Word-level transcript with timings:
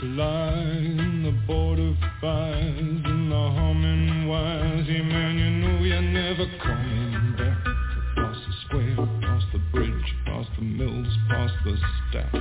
secrets 0.00 0.98
the 1.24 1.32
border 1.46 1.94
fires 2.20 3.02
and 3.04 3.30
the 3.30 3.36
humming 3.36 4.28
wires. 4.28 4.86
Yeah, 4.88 5.02
man, 5.02 5.38
you 5.38 5.50
know 5.50 5.84
you're 5.84 6.00
never 6.00 6.46
coming 6.62 7.34
back. 7.36 7.58
Across 8.12 8.36
the 8.46 8.52
square, 8.64 8.92
across 8.92 9.42
the 9.52 9.58
bridge, 9.72 10.14
across 10.22 10.46
the 10.56 10.64
mills, 10.64 11.08
past 11.28 11.54
the 11.64 11.76
stacks. 12.10 12.38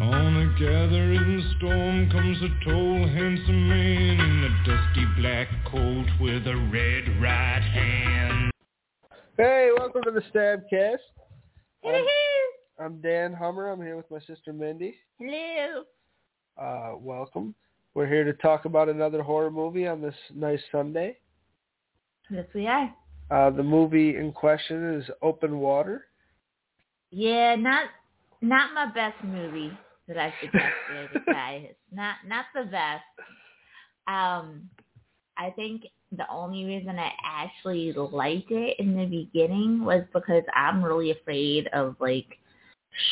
On 0.00 0.36
a 0.36 0.60
gathering 0.60 1.54
storm 1.56 2.10
comes 2.10 2.38
a 2.42 2.64
tall, 2.64 3.08
handsome 3.08 3.68
man 3.68 4.20
in 4.20 4.44
a 4.44 4.50
dusty 4.64 5.06
black 5.20 5.48
coat 5.66 6.06
with 6.20 6.46
a 6.46 6.56
red 6.72 7.20
right 7.20 7.62
hand. 7.62 8.52
Hey, 9.36 9.70
welcome 9.76 10.02
to 10.04 10.10
the 10.10 10.22
Stabcast. 10.32 10.98
Dan 13.28 13.36
Hummer. 13.36 13.68
I'm 13.68 13.82
here 13.82 13.96
with 13.96 14.10
my 14.10 14.20
sister 14.20 14.54
Mindy. 14.54 14.94
Hello. 15.18 15.82
Uh, 16.56 16.96
welcome. 16.98 17.54
We're 17.92 18.06
here 18.06 18.24
to 18.24 18.32
talk 18.32 18.64
about 18.64 18.88
another 18.88 19.22
horror 19.22 19.50
movie 19.50 19.86
on 19.86 20.00
this 20.00 20.14
nice 20.34 20.60
Sunday. 20.72 21.18
Yes, 22.30 22.46
we 22.54 22.66
are. 22.66 22.90
Uh, 23.30 23.50
the 23.50 23.62
movie 23.62 24.16
in 24.16 24.32
question 24.32 24.94
is 24.94 25.10
Open 25.20 25.58
Water. 25.58 26.06
Yeah, 27.10 27.54
not 27.56 27.90
not 28.40 28.72
my 28.72 28.86
best 28.86 29.22
movie 29.22 29.76
that 30.06 30.16
I 30.16 30.32
suggested, 30.40 31.26
guys. 31.26 31.66
Not 31.92 32.16
not 32.26 32.46
the 32.54 32.64
best. 32.64 33.04
Um, 34.06 34.70
I 35.36 35.50
think 35.50 35.82
the 36.16 36.24
only 36.30 36.64
reason 36.64 36.98
I 36.98 37.12
actually 37.22 37.92
liked 37.92 38.50
it 38.50 38.76
in 38.78 38.96
the 38.96 39.04
beginning 39.04 39.84
was 39.84 40.04
because 40.14 40.44
I'm 40.54 40.82
really 40.82 41.10
afraid 41.10 41.68
of 41.74 41.94
like 42.00 42.38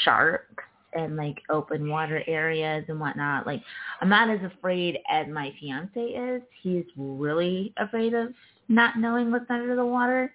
sharks 0.04 0.64
and 0.92 1.16
like 1.16 1.42
open 1.50 1.88
water 1.88 2.22
areas 2.26 2.84
and 2.88 2.98
whatnot. 2.98 3.46
Like 3.46 3.62
I'm 4.00 4.08
not 4.08 4.30
as 4.30 4.40
afraid 4.42 4.98
as 5.10 5.26
my 5.28 5.52
fiance 5.60 6.00
is. 6.00 6.42
He's 6.62 6.84
really 6.96 7.72
afraid 7.76 8.14
of 8.14 8.28
not 8.68 8.98
knowing 8.98 9.30
what's 9.30 9.50
under 9.50 9.76
the 9.76 9.84
water. 9.84 10.32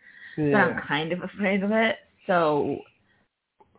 But 0.53 0.59
I'm 0.61 0.81
kind 0.88 1.11
of 1.11 1.23
afraid 1.23 1.63
of 1.63 1.72
it. 1.72 1.97
So 2.27 2.77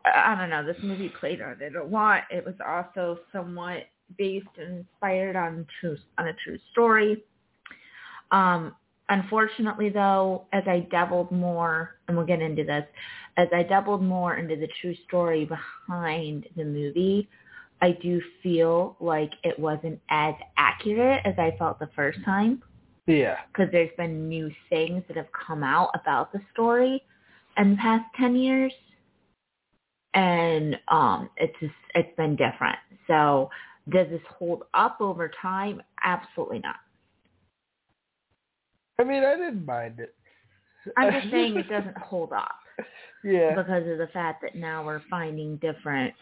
I 0.05 0.35
don't 0.35 0.51
know. 0.51 0.65
This 0.65 0.83
movie 0.83 1.13
played 1.21 1.41
on 1.41 1.57
it 1.61 1.77
a 1.77 1.85
lot. 1.85 2.25
It 2.31 2.45
was 2.45 2.55
also 2.67 3.21
somewhat 3.33 3.85
based 4.19 4.47
and 4.59 4.79
inspired 4.79 5.37
on 5.37 5.67
true 5.81 5.97
on 6.19 6.29
a 6.29 6.33
true 6.45 6.59
story. 6.73 7.23
Um, 8.31 8.75
unfortunately, 9.09 9.91
though, 9.91 10.47
as 10.53 10.65
I 10.67 10.87
dabbled 10.91 11.31
more, 11.31 11.97
and 12.09 12.17
we'll 12.17 12.27
get 12.27 12.41
into 12.41 12.65
this, 12.65 12.85
as 13.37 13.49
I 13.53 13.63
dabbled 13.63 14.03
more 14.03 14.37
into 14.37 14.57
the 14.57 14.69
true 14.81 14.95
story 15.09 15.45
behind 15.45 16.47
the 16.57 16.65
movie, 16.65 17.29
I 17.81 17.93
do 18.01 18.21
feel 18.43 18.97
like 19.01 19.33
it 19.43 19.59
wasn't 19.59 20.01
as 20.09 20.35
accurate 20.57 21.23
as 21.25 21.35
I 21.39 21.57
felt 21.59 21.79
the 21.79 21.91
first 21.97 22.19
time. 22.25 22.63
Yeah. 23.07 23.39
because 23.49 23.71
there's 23.73 23.91
been 23.97 24.29
new 24.29 24.49
things 24.71 25.03
that 25.09 25.17
have 25.17 25.27
come 25.33 25.65
out 25.65 25.91
about 26.01 26.33
the 26.33 26.41
story 26.53 27.03
in 27.59 27.73
the 27.73 27.77
past 27.77 28.05
10 28.17 28.37
years. 28.37 28.73
And 30.15 30.79
um 30.89 31.29
it's 31.37 31.59
just 31.59 31.75
it's 31.95 32.15
been 32.17 32.37
different. 32.37 32.79
So 33.09 33.51
does 33.89 34.09
this 34.09 34.21
hold 34.39 34.65
up 34.75 35.01
over 35.01 35.31
time? 35.41 35.83
Absolutely 36.05 36.61
not 36.61 36.77
I 39.03 39.05
mean, 39.05 39.25
I 39.25 39.35
didn't 39.37 39.67
mind 39.67 39.99
it. 39.99 40.15
i'm 40.97 41.13
just 41.21 41.31
saying 41.31 41.57
it 41.57 41.69
doesn't 41.69 41.97
hold 41.99 42.33
up 42.33 42.55
yeah. 43.25 43.55
because 43.55 43.83
of 43.91 43.99
the 43.99 44.09
fact 44.13 44.43
that 44.43 44.55
now 44.55 44.85
we're 44.85 45.03
finding 45.11 45.57
different 45.57 46.15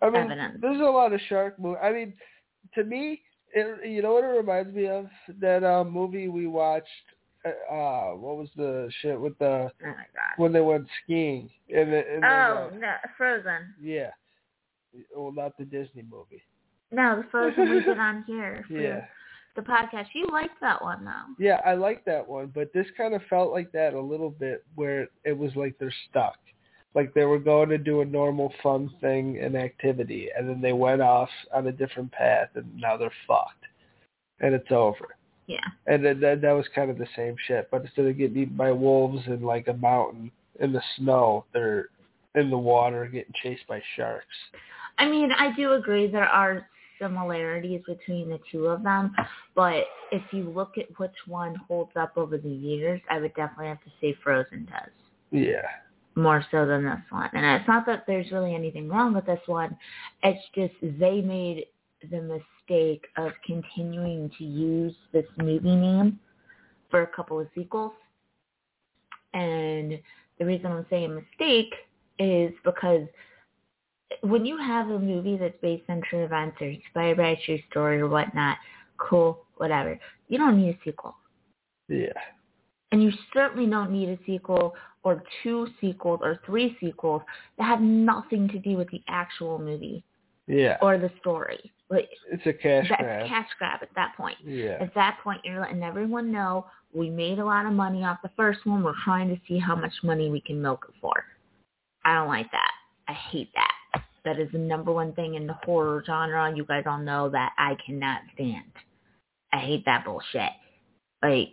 I 0.00 0.10
mean, 0.10 0.22
evidence. 0.22 0.58
there's 0.62 0.80
a 0.80 0.84
lot 0.84 1.12
of 1.12 1.20
shark 1.28 1.58
movie. 1.58 1.78
I 1.82 1.92
mean, 1.92 2.14
to 2.74 2.84
me, 2.84 3.20
it, 3.52 3.86
you 3.90 4.00
know 4.00 4.12
what 4.14 4.24
it 4.24 4.28
reminds 4.28 4.72
me 4.74 4.86
of? 4.88 5.06
That 5.40 5.62
uh, 5.64 5.84
movie 5.84 6.28
we 6.28 6.46
watched. 6.46 6.86
Uh, 7.44 7.74
uh, 7.74 8.10
what 8.16 8.36
was 8.36 8.48
the 8.56 8.90
shit 9.00 9.18
with 9.20 9.36
the 9.38 9.70
oh 9.82 9.86
my 9.86 9.92
god 9.92 10.34
when 10.36 10.52
they 10.52 10.60
went 10.60 10.86
skiing? 11.02 11.50
And, 11.74 11.92
the- 11.92 12.14
and 12.14 12.24
oh 12.24 12.68
the, 12.72 12.78
no 12.78 12.94
frozen 13.16 13.74
yeah. 13.82 14.10
Well, 15.16 15.32
not 15.32 15.56
the 15.58 15.64
Disney 15.64 16.04
movie. 16.10 16.42
no 16.92 17.16
the 17.22 17.28
frozen 17.30 17.70
we 17.70 17.82
did 17.82 17.98
on 17.98 18.24
here 18.26 18.64
for 18.68 18.72
Yeah. 18.80 19.04
The 19.56 19.62
podcast 19.62 20.06
you 20.14 20.26
liked 20.32 20.60
that 20.60 20.80
one 20.82 21.04
though 21.04 21.34
Yeah, 21.44 21.60
I 21.66 21.74
like 21.74 22.04
that 22.04 22.26
one, 22.26 22.52
but 22.54 22.72
this 22.72 22.86
kind 22.96 23.14
of 23.14 23.22
felt 23.28 23.52
like 23.52 23.72
that 23.72 23.94
a 23.94 24.00
little 24.00 24.30
bit, 24.30 24.64
where 24.74 25.08
it 25.24 25.36
was 25.36 25.50
like 25.56 25.76
they're 25.78 25.94
stuck, 26.08 26.38
like 26.94 27.14
they 27.14 27.24
were 27.24 27.38
going 27.38 27.68
to 27.68 27.78
do 27.78 28.00
a 28.00 28.04
normal 28.04 28.52
fun 28.62 28.90
thing 29.00 29.38
and 29.42 29.56
activity, 29.56 30.28
and 30.36 30.48
then 30.48 30.60
they 30.60 30.72
went 30.72 31.02
off 31.02 31.30
on 31.52 31.66
a 31.66 31.72
different 31.72 32.10
path, 32.12 32.48
and 32.54 32.66
now 32.76 32.96
they're 32.96 33.12
fucked, 33.26 33.64
and 34.40 34.54
it's 34.54 34.70
over. 34.70 35.16
yeah 35.46 35.58
And 35.86 36.04
then 36.04 36.20
that, 36.20 36.40
that 36.42 36.52
was 36.52 36.66
kind 36.74 36.90
of 36.90 36.98
the 36.98 37.08
same 37.16 37.36
shit, 37.46 37.68
but 37.70 37.82
instead 37.82 38.06
of 38.06 38.18
getting 38.18 38.36
eaten 38.42 38.56
by 38.56 38.72
wolves 38.72 39.26
in 39.26 39.42
like 39.42 39.68
a 39.68 39.74
mountain 39.74 40.30
in 40.60 40.72
the 40.72 40.82
snow, 40.96 41.44
they're 41.52 41.88
in 42.34 42.50
the 42.50 42.58
water 42.58 43.06
getting 43.06 43.34
chased 43.42 43.66
by 43.66 43.82
sharks. 43.96 44.26
I 44.98 45.08
mean, 45.08 45.32
I 45.32 45.52
do 45.56 45.72
agree 45.72 46.06
there 46.06 46.28
are 46.28 46.68
similarities 47.00 47.80
between 47.86 48.28
the 48.28 48.38
two 48.50 48.66
of 48.66 48.82
them, 48.82 49.14
but 49.54 49.84
if 50.12 50.22
you 50.32 50.50
look 50.50 50.78
at 50.78 50.86
which 50.98 51.14
one 51.26 51.54
holds 51.68 51.92
up 51.96 52.12
over 52.16 52.38
the 52.38 52.48
years, 52.48 53.00
I 53.10 53.18
would 53.18 53.34
definitely 53.34 53.66
have 53.66 53.82
to 53.84 53.90
say 54.00 54.14
Frozen 54.22 54.66
does 54.66 54.92
Yeah. 55.30 55.68
more 56.16 56.44
so 56.50 56.66
than 56.66 56.84
this 56.84 57.00
one. 57.10 57.30
And 57.32 57.44
it's 57.44 57.68
not 57.68 57.86
that 57.86 58.04
there's 58.06 58.30
really 58.32 58.54
anything 58.54 58.88
wrong 58.88 59.14
with 59.14 59.26
this 59.26 59.40
one. 59.46 59.76
It's 60.22 60.44
just 60.54 60.74
they 60.98 61.20
made 61.20 61.66
the 62.10 62.20
mistake 62.20 63.06
of 63.16 63.32
continuing 63.44 64.30
to 64.38 64.44
use 64.44 64.94
this 65.12 65.26
movie 65.36 65.76
name 65.76 66.18
for 66.90 67.02
a 67.02 67.06
couple 67.06 67.38
of 67.40 67.48
sequels. 67.54 67.92
And 69.34 69.98
the 70.38 70.44
reason 70.44 70.66
I'm 70.72 70.86
saying 70.90 71.14
mistake 71.14 71.72
is 72.18 72.52
because 72.64 73.06
when 74.22 74.44
you 74.44 74.56
have 74.58 74.88
a 74.88 74.98
movie 74.98 75.36
that's 75.36 75.56
based 75.62 75.84
on 75.88 76.02
true 76.08 76.24
events 76.24 76.56
or 76.60 76.66
inspired 76.68 77.16
by 77.16 77.28
a 77.30 77.36
true 77.44 77.58
story 77.70 78.00
or 78.00 78.08
whatnot, 78.08 78.56
cool, 78.96 79.44
whatever. 79.56 79.98
You 80.28 80.38
don't 80.38 80.60
need 80.60 80.70
a 80.74 80.78
sequel. 80.84 81.14
Yeah. 81.88 82.12
And 82.92 83.02
you 83.02 83.12
certainly 83.32 83.70
don't 83.70 83.90
need 83.92 84.08
a 84.08 84.18
sequel 84.26 84.74
or 85.04 85.22
two 85.42 85.68
sequels 85.80 86.20
or 86.22 86.40
three 86.44 86.76
sequels 86.80 87.22
that 87.56 87.64
have 87.64 87.80
nothing 87.80 88.48
to 88.48 88.58
do 88.58 88.76
with 88.76 88.90
the 88.90 89.00
actual 89.08 89.58
movie 89.58 90.02
Yeah. 90.46 90.76
or 90.82 90.98
the 90.98 91.10
story. 91.20 91.72
Like 91.88 92.08
It's 92.30 92.46
a 92.46 92.52
cash 92.52 92.88
grab. 92.88 92.98
that's 93.00 93.02
grab. 93.02 93.28
cash 93.28 93.48
grab 93.58 93.78
at 93.82 93.88
that 93.96 94.14
point. 94.16 94.36
Yeah. 94.44 94.76
At 94.80 94.94
that 94.94 95.18
point, 95.24 95.40
you're 95.44 95.60
letting 95.60 95.82
everyone 95.82 96.30
know 96.30 96.66
we 96.92 97.10
made 97.10 97.38
a 97.38 97.44
lot 97.44 97.66
of 97.66 97.72
money 97.72 98.04
off 98.04 98.18
the 98.22 98.30
first 98.36 98.66
one. 98.66 98.82
We're 98.82 98.94
trying 99.04 99.28
to 99.28 99.40
see 99.48 99.58
how 99.58 99.74
much 99.76 99.92
money 100.02 100.28
we 100.30 100.40
can 100.40 100.60
milk 100.60 100.86
it 100.88 100.94
for. 101.00 101.24
I 102.04 102.14
don't 102.14 102.28
like 102.28 102.50
that. 102.52 102.70
I 103.08 103.12
hate 103.12 103.50
that. 103.54 103.72
That 104.24 104.38
is 104.38 104.50
the 104.52 104.58
number 104.58 104.92
one 104.92 105.12
thing 105.14 105.34
in 105.34 105.46
the 105.46 105.56
horror 105.64 106.02
genre. 106.06 106.54
You 106.54 106.64
guys 106.64 106.84
all 106.86 106.98
know 106.98 107.28
that 107.30 107.52
I 107.58 107.76
cannot 107.84 108.20
stand. 108.34 108.70
I 109.52 109.58
hate 109.58 109.84
that 109.86 110.04
bullshit. 110.04 110.50
Like, 111.22 111.48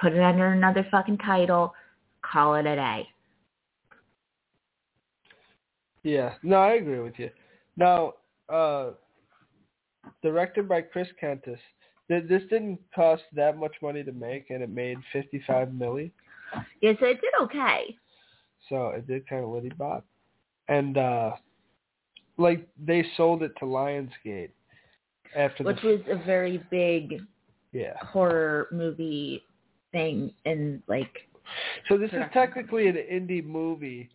put 0.00 0.12
it 0.12 0.20
under 0.22 0.48
another 0.48 0.86
fucking 0.90 1.18
title. 1.18 1.74
Call 2.22 2.54
it 2.54 2.66
a 2.66 2.76
day. 2.76 3.08
Yeah. 6.02 6.34
No, 6.42 6.56
I 6.56 6.74
agree 6.74 7.00
with 7.00 7.18
you. 7.18 7.30
Now, 7.76 8.14
uh, 8.48 8.90
directed 10.22 10.68
by 10.68 10.82
Chris 10.82 11.08
Kentis. 11.22 11.58
Th- 12.08 12.28
This 12.28 12.42
didn't 12.50 12.78
cost 12.94 13.22
that 13.34 13.58
much 13.58 13.74
money 13.82 14.02
to 14.02 14.12
make, 14.12 14.50
and 14.50 14.62
it 14.62 14.70
made 14.70 14.98
fifty-five 15.12 15.72
million. 15.74 16.10
Yeah, 16.80 16.92
so 16.98 17.06
it 17.06 17.20
did 17.20 17.32
okay. 17.42 17.96
So 18.68 18.88
it 18.88 19.06
did 19.06 19.28
kind 19.28 19.44
of 19.44 19.50
litty 19.50 19.70
bop. 19.70 20.04
And 20.68 20.96
uh, 20.96 21.32
like 22.40 22.66
they 22.84 23.04
sold 23.16 23.42
it 23.42 23.52
to 23.58 23.64
Lionsgate 23.64 24.50
after 25.36 25.62
Which 25.62 25.80
the 25.82 25.88
was 25.88 26.00
a 26.10 26.16
very 26.24 26.62
big 26.70 27.20
yeah. 27.72 27.94
horror 28.02 28.66
movie 28.72 29.42
thing 29.92 30.32
and 30.46 30.82
like 30.88 31.28
So 31.88 31.96
this 31.98 32.10
is 32.12 32.22
technically 32.32 32.88
an 32.88 32.96
indie 32.96 33.44
movie 33.44 34.08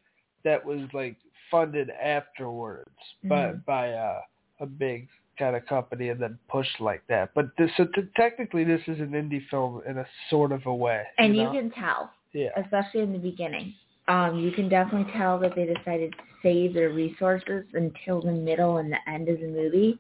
that 0.44 0.63
was 0.66 0.81
like 0.94 1.16
funded 1.51 1.89
afterwards 1.92 2.89
by 3.24 3.48
Mhm. 3.54 3.66
by 3.66 3.92
uh, 3.92 4.22
a 4.60 4.66
big 4.66 5.07
kind 5.38 5.56
of 5.56 5.66
company 5.66 6.10
and 6.10 6.19
then 6.19 6.39
pushed 6.48 6.80
like 6.80 7.06
that. 7.07 7.33
But 7.36 7.48
this, 7.57 7.69
so 7.75 7.86
t- 7.86 8.07
technically 8.16 8.63
this 8.63 8.81
is 8.88 9.00
an 9.01 9.12
indie 9.12 9.45
film 9.50 9.81
in 9.86 9.98
a 9.98 10.06
sort 10.30 10.51
of 10.54 10.66
a 10.66 10.74
way. 10.74 11.04
and 11.18 11.36
you, 11.36 11.44
you 11.44 11.50
can 11.51 11.71
tell 11.71 12.12
yeah 12.33 12.50
especially 12.57 13.01
in 13.01 13.12
the 13.13 13.19
beginning. 13.19 13.74
Um, 14.07 14.40
you 14.40 14.52
can 14.52 14.69
definitely 14.69 15.12
tell 15.13 15.40
that 15.40 15.56
they 15.56 15.66
decided 15.66 16.12
to 16.12 16.18
save 16.44 16.74
their 16.74 16.92
resources 16.92 17.66
until 17.74 18.22
the 18.22 18.31
middle 18.31 18.78
and 18.78 18.92
the 18.92 19.00
end 19.10 19.30
of 19.30 19.40
the 19.40 19.48
movie. 19.48 20.00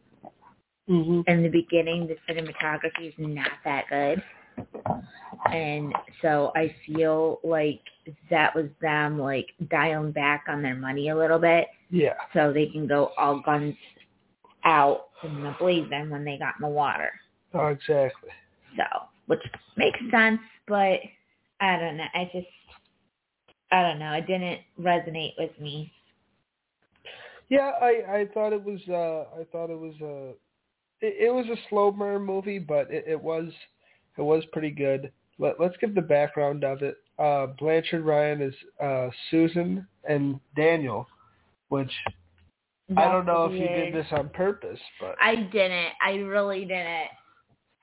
hmm 0.87 1.21
In 1.27 1.41
the 1.43 1.49
beginning, 1.49 2.07
the 2.07 2.15
cinematography 2.31 3.07
is 3.07 3.13
not 3.17 3.49
that 3.63 3.85
good. 3.89 4.23
And 5.51 5.93
so 6.21 6.51
I 6.55 6.73
feel 6.85 7.39
like 7.43 7.81
that 8.29 8.55
was 8.55 8.65
them 8.81 9.19
like 9.19 9.47
dialing 9.69 10.11
back 10.11 10.45
on 10.47 10.61
their 10.61 10.75
money 10.75 11.09
a 11.09 11.15
little 11.15 11.39
bit 11.39 11.67
Yeah. 11.89 12.13
so 12.33 12.53
they 12.53 12.67
can 12.67 12.87
go 12.87 13.11
all 13.17 13.39
guns 13.41 13.75
out 14.63 15.07
in 15.23 15.43
the 15.43 15.55
blazing 15.59 16.09
when 16.09 16.23
they 16.23 16.37
got 16.37 16.55
in 16.59 16.61
the 16.61 16.67
water. 16.67 17.11
Oh, 17.53 17.67
exactly. 17.67 18.29
So, 18.77 18.83
which 19.27 19.41
makes 19.77 19.99
sense, 20.11 20.39
but 20.67 20.99
I 21.59 21.77
don't 21.79 21.97
know. 21.97 22.05
I 22.13 22.29
just, 22.33 22.47
I 23.71 23.81
don't 23.81 23.99
know. 23.99 24.13
It 24.13 24.27
didn't 24.27 24.59
resonate 24.79 25.33
with 25.37 25.51
me. 25.59 25.91
Yeah, 27.49 27.71
I 27.81 28.03
I 28.09 28.27
thought 28.33 28.53
it 28.53 28.63
was 28.63 28.79
uh 28.89 29.39
I 29.39 29.43
thought 29.51 29.69
it 29.69 29.79
was 29.79 29.93
uh 30.01 30.33
it, 31.05 31.27
it 31.27 31.33
was 31.33 31.45
a 31.47 31.69
slow 31.69 31.91
burn 31.91 32.23
movie, 32.23 32.59
but 32.59 32.91
it, 32.91 33.05
it 33.07 33.21
was 33.21 33.51
it 34.17 34.21
was 34.21 34.43
pretty 34.51 34.71
good. 34.71 35.11
Let 35.37 35.59
let's 35.59 35.77
give 35.77 35.95
the 35.95 36.01
background 36.01 36.63
of 36.63 36.81
it. 36.81 36.97
Uh 37.19 37.47
Blanchard 37.59 38.03
Ryan 38.03 38.41
is 38.41 38.55
uh 38.81 39.09
Susan 39.29 39.87
and 40.07 40.39
Daniel, 40.55 41.07
which 41.69 41.91
I 42.95 43.11
don't 43.11 43.25
That's 43.25 43.35
know 43.35 43.45
if 43.45 43.53
you 43.53 43.67
did 43.67 43.93
this 43.95 44.05
on 44.11 44.29
purpose, 44.29 44.79
but 44.99 45.15
I 45.19 45.35
didn't. 45.35 45.93
I 46.03 46.11
really 46.17 46.61
didn't. 46.65 47.09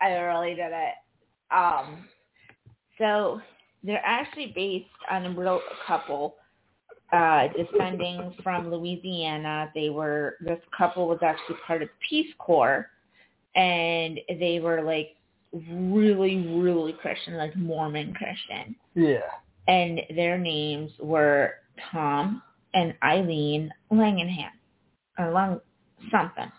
I 0.00 0.10
really 0.14 0.54
didn't. 0.54 0.94
Um, 1.50 2.08
so 2.98 3.40
they're 3.82 4.04
actually 4.04 4.52
based 4.54 4.86
on 5.10 5.26
a 5.26 5.30
real 5.30 5.60
couple, 5.86 6.36
uh, 7.12 7.48
descending 7.48 8.34
from 8.42 8.70
Louisiana. 8.70 9.70
They 9.74 9.90
were 9.90 10.36
this 10.40 10.60
couple 10.76 11.08
was 11.08 11.18
actually 11.22 11.56
part 11.66 11.82
of 11.82 11.88
Peace 12.08 12.32
Corps, 12.38 12.88
and 13.54 14.18
they 14.28 14.60
were 14.60 14.82
like 14.82 15.16
really, 15.70 16.48
really 16.48 16.94
Christian, 16.94 17.34
like 17.36 17.54
Mormon 17.56 18.14
Christian. 18.14 18.74
yeah. 18.94 19.20
And 19.68 20.00
their 20.16 20.38
names 20.38 20.90
were 20.98 21.54
Tom 21.92 22.42
and 22.74 22.94
Eileen 23.04 23.70
Langenham, 23.92 24.50
or 25.18 25.30
Long 25.30 25.60
something. 26.10 26.50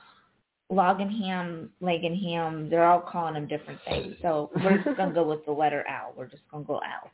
Loganham, 0.74 1.70
Langenham, 1.82 2.70
they're 2.70 2.86
all 2.86 3.02
calling 3.02 3.36
them 3.36 3.48
different 3.48 3.80
things. 3.88 4.16
So 4.22 4.52
we're 4.64 4.84
just 4.84 4.98
gonna 4.98 5.14
go 5.14 5.28
with 5.28 5.46
the 5.46 5.52
letter 5.52 5.86
L. 5.88 6.14
We're 6.18 6.28
just 6.28 6.44
gonna 6.52 6.64
go 6.64 6.80
L. 6.80 7.12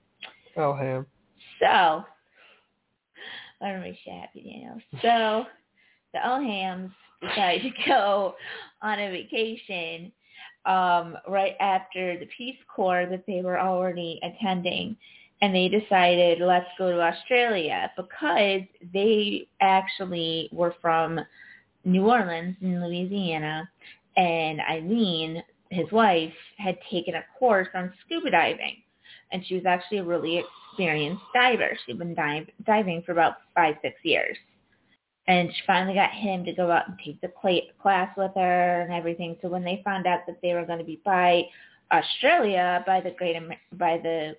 Elham. 0.57 1.05
So 1.59 1.65
I 1.65 2.05
want 3.61 3.75
to 3.77 3.81
make 3.81 3.97
you 4.05 4.13
happy, 4.13 4.41
Daniel. 4.41 4.81
So 5.01 5.45
the 6.13 6.19
Elhams 6.19 6.91
decided 7.21 7.63
to 7.63 7.89
go 7.89 8.35
on 8.81 8.99
a 8.99 9.11
vacation 9.11 10.11
um, 10.65 11.17
right 11.27 11.55
after 11.59 12.17
the 12.17 12.27
Peace 12.37 12.57
Corps 12.73 13.07
that 13.09 13.25
they 13.27 13.41
were 13.41 13.59
already 13.59 14.19
attending. 14.23 14.95
And 15.41 15.55
they 15.55 15.69
decided, 15.69 16.39
let's 16.41 16.67
go 16.77 16.91
to 16.91 17.01
Australia 17.01 17.89
because 17.95 18.61
they 18.93 19.47
actually 19.61 20.49
were 20.51 20.75
from 20.81 21.19
New 21.85 22.09
Orleans 22.09 22.55
in 22.61 22.83
Louisiana. 22.85 23.69
And 24.17 24.59
Eileen, 24.61 25.43
his 25.69 25.91
wife, 25.91 26.33
had 26.57 26.77
taken 26.91 27.15
a 27.15 27.23
course 27.37 27.67
on 27.73 27.93
scuba 28.05 28.31
diving 28.31 28.83
and 29.31 29.45
she 29.45 29.55
was 29.55 29.65
actually 29.65 29.99
a 29.99 30.03
really 30.03 30.43
experienced 30.71 31.23
diver. 31.33 31.77
She'd 31.85 31.99
been 31.99 32.15
dive, 32.15 32.47
diving 32.65 33.03
for 33.05 33.11
about 33.11 33.35
five, 33.55 33.75
six 33.81 33.95
years. 34.03 34.37
And 35.27 35.49
she 35.49 35.61
finally 35.67 35.93
got 35.93 36.11
him 36.11 36.43
to 36.45 36.53
go 36.53 36.71
out 36.71 36.87
and 36.87 36.97
take 37.03 37.21
the 37.21 37.27
cla- 37.27 37.71
class 37.81 38.09
with 38.17 38.31
her 38.35 38.81
and 38.81 38.91
everything. 38.91 39.37
So 39.41 39.47
when 39.47 39.63
they 39.63 39.81
found 39.85 40.07
out 40.07 40.21
that 40.25 40.39
they 40.41 40.53
were 40.53 40.65
going 40.65 40.79
to 40.79 40.85
be 40.85 40.99
by 41.05 41.43
Australia, 41.91 42.83
by 42.87 43.01
the 43.01 43.11
Great 43.11 43.37
by 43.73 43.99
the 44.01 44.35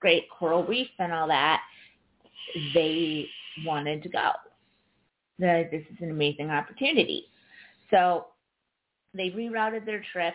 Great 0.00 0.30
Coral 0.30 0.64
Reef 0.64 0.88
and 0.98 1.12
all 1.12 1.28
that, 1.28 1.60
they 2.72 3.26
wanted 3.66 4.02
to 4.04 4.08
go. 4.08 4.30
That 5.38 5.70
this 5.70 5.82
is 5.90 5.96
an 6.00 6.10
amazing 6.10 6.50
opportunity. 6.50 7.24
So 7.90 8.26
they 9.14 9.30
rerouted 9.30 9.84
their 9.84 10.04
trip 10.12 10.34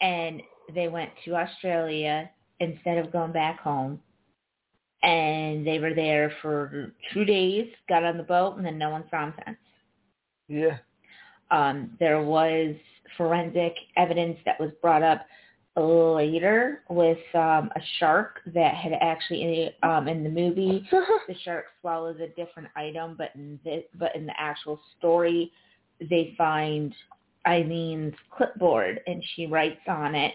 and 0.00 0.42
they 0.74 0.88
went 0.88 1.10
to 1.24 1.36
Australia 1.36 2.30
instead 2.60 2.98
of 2.98 3.12
going 3.12 3.32
back 3.32 3.60
home. 3.60 4.00
And 5.02 5.66
they 5.66 5.80
were 5.80 5.94
there 5.94 6.32
for 6.42 6.92
two 7.12 7.24
days, 7.24 7.68
got 7.88 8.04
on 8.04 8.16
the 8.16 8.22
boat, 8.22 8.56
and 8.56 8.64
then 8.64 8.78
no 8.78 8.90
one 8.90 9.04
saw 9.10 9.22
them 9.22 9.34
since. 9.44 9.58
Yeah. 10.48 10.78
Um, 11.50 11.96
there 11.98 12.22
was 12.22 12.76
forensic 13.16 13.74
evidence 13.96 14.38
that 14.44 14.60
was 14.60 14.70
brought 14.80 15.02
up 15.02 15.26
later 15.80 16.82
with 16.90 17.18
um, 17.34 17.70
a 17.74 17.80
shark 17.98 18.40
that 18.54 18.74
had 18.74 18.92
actually 19.00 19.70
um, 19.82 20.06
in 20.06 20.22
the 20.22 20.28
movie 20.28 20.86
the 20.90 21.34
shark 21.44 21.66
swallows 21.80 22.16
a 22.20 22.28
different 22.28 22.68
item, 22.76 23.14
but 23.16 23.30
in 23.34 23.58
the 23.64 23.84
but 23.98 24.14
in 24.14 24.26
the 24.26 24.38
actual 24.38 24.78
story, 24.98 25.50
they 26.10 26.34
find 26.36 26.94
Eileen's 27.46 28.14
clipboard 28.30 29.00
and 29.06 29.22
she 29.34 29.46
writes 29.46 29.80
on 29.88 30.14
it, 30.14 30.34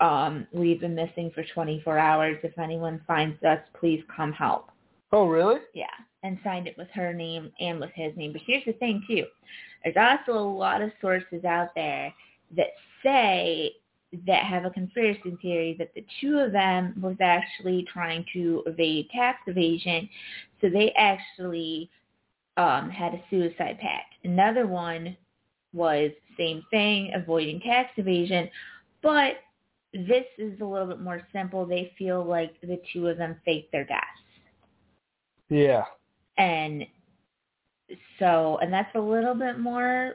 um, 0.00 0.46
"We've 0.52 0.80
been 0.80 0.94
missing 0.94 1.32
for 1.34 1.44
24 1.52 1.98
hours. 1.98 2.38
If 2.42 2.56
anyone 2.58 3.00
finds 3.06 3.42
us, 3.42 3.60
please 3.78 4.02
come 4.14 4.32
help." 4.32 4.70
oh, 5.12 5.26
really? 5.26 5.60
Yeah, 5.74 5.86
and 6.22 6.38
signed 6.44 6.66
it 6.66 6.76
with 6.78 6.88
her 6.94 7.12
name 7.12 7.50
and 7.60 7.80
with 7.80 7.90
his 7.94 8.16
name. 8.16 8.32
But 8.32 8.42
here's 8.46 8.64
the 8.64 8.72
thing 8.74 9.02
too. 9.06 9.24
There's 9.84 9.96
also 9.96 10.38
a 10.38 10.40
lot 10.40 10.82
of 10.82 10.90
sources 11.00 11.44
out 11.44 11.70
there 11.74 12.12
that 12.56 12.68
say 13.02 13.72
that 14.26 14.44
have 14.44 14.64
a 14.64 14.70
conspiracy 14.70 15.36
theory 15.40 15.76
that 15.78 15.94
the 15.94 16.04
two 16.20 16.38
of 16.38 16.52
them 16.52 16.94
was 17.00 17.16
actually 17.20 17.86
trying 17.92 18.24
to 18.32 18.62
evade 18.66 19.08
tax 19.10 19.38
evasion. 19.46 20.08
So 20.60 20.68
they 20.68 20.92
actually 20.96 21.90
um, 22.56 22.90
had 22.90 23.14
a 23.14 23.22
suicide 23.30 23.78
pact. 23.80 24.14
Another 24.24 24.66
one 24.66 25.16
was 25.72 26.10
same 26.36 26.64
thing, 26.70 27.12
avoiding 27.14 27.60
tax 27.60 27.90
evasion. 27.96 28.50
But 29.02 29.34
this 29.92 30.24
is 30.38 30.60
a 30.60 30.64
little 30.64 30.88
bit 30.88 31.00
more 31.00 31.22
simple. 31.32 31.64
They 31.64 31.92
feel 31.96 32.24
like 32.24 32.60
the 32.60 32.80
two 32.92 33.06
of 33.06 33.16
them 33.16 33.36
faked 33.44 33.72
their 33.72 33.84
deaths. 33.84 34.04
Yeah. 35.48 35.84
And 36.36 36.84
so, 38.18 38.58
and 38.62 38.72
that's 38.72 38.94
a 38.94 39.00
little 39.00 39.34
bit 39.34 39.58
more 39.58 40.14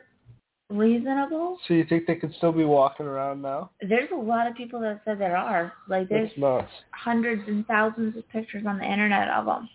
reasonable. 0.70 1.58
So 1.68 1.74
you 1.74 1.86
think 1.86 2.08
they 2.08 2.16
could 2.16 2.34
still 2.36 2.52
be 2.52 2.66
walking 2.66 3.06
around 3.06 3.42
now? 3.42 3.72
There's 3.82 4.10
a 4.12 4.18
lot 4.18 4.48
of 4.48 4.56
people 4.56 4.80
that 4.82 5.02
said 5.06 5.20
there 5.20 5.38
are. 5.38 5.74
Like 5.88 6.10
there's 6.10 6.32
hundreds 6.92 7.44
and 7.48 7.66
thousands 7.68 8.18
of 8.18 8.28
pictures 8.30 8.66
on 8.68 8.78
the 8.78 8.86
internet 8.86 9.30
of 9.30 9.46
them 9.46 9.70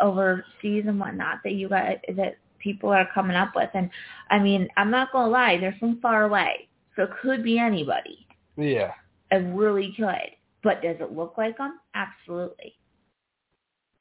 overseas 0.00 0.84
and 0.86 0.98
whatnot 0.98 1.38
that 1.44 1.52
you 1.52 1.68
got 1.68 1.96
that 2.16 2.36
people 2.58 2.90
are 2.90 3.08
coming 3.14 3.36
up 3.36 3.52
with. 3.54 3.70
And 3.74 3.90
I 4.30 4.38
mean, 4.38 4.68
I'm 4.76 4.90
not 4.90 5.12
gonna 5.12 5.30
lie, 5.30 5.58
they're 5.58 5.76
from 5.78 6.00
far 6.00 6.24
away, 6.24 6.68
so 6.96 7.04
it 7.04 7.10
could 7.22 7.44
be 7.44 7.58
anybody. 7.58 8.26
Yeah. 8.56 8.92
It 9.30 9.36
really 9.54 9.94
could. 9.96 10.30
But 10.62 10.82
does 10.82 10.96
it 10.98 11.12
look 11.12 11.34
like 11.36 11.58
them? 11.58 11.78
Absolutely. 11.94 12.74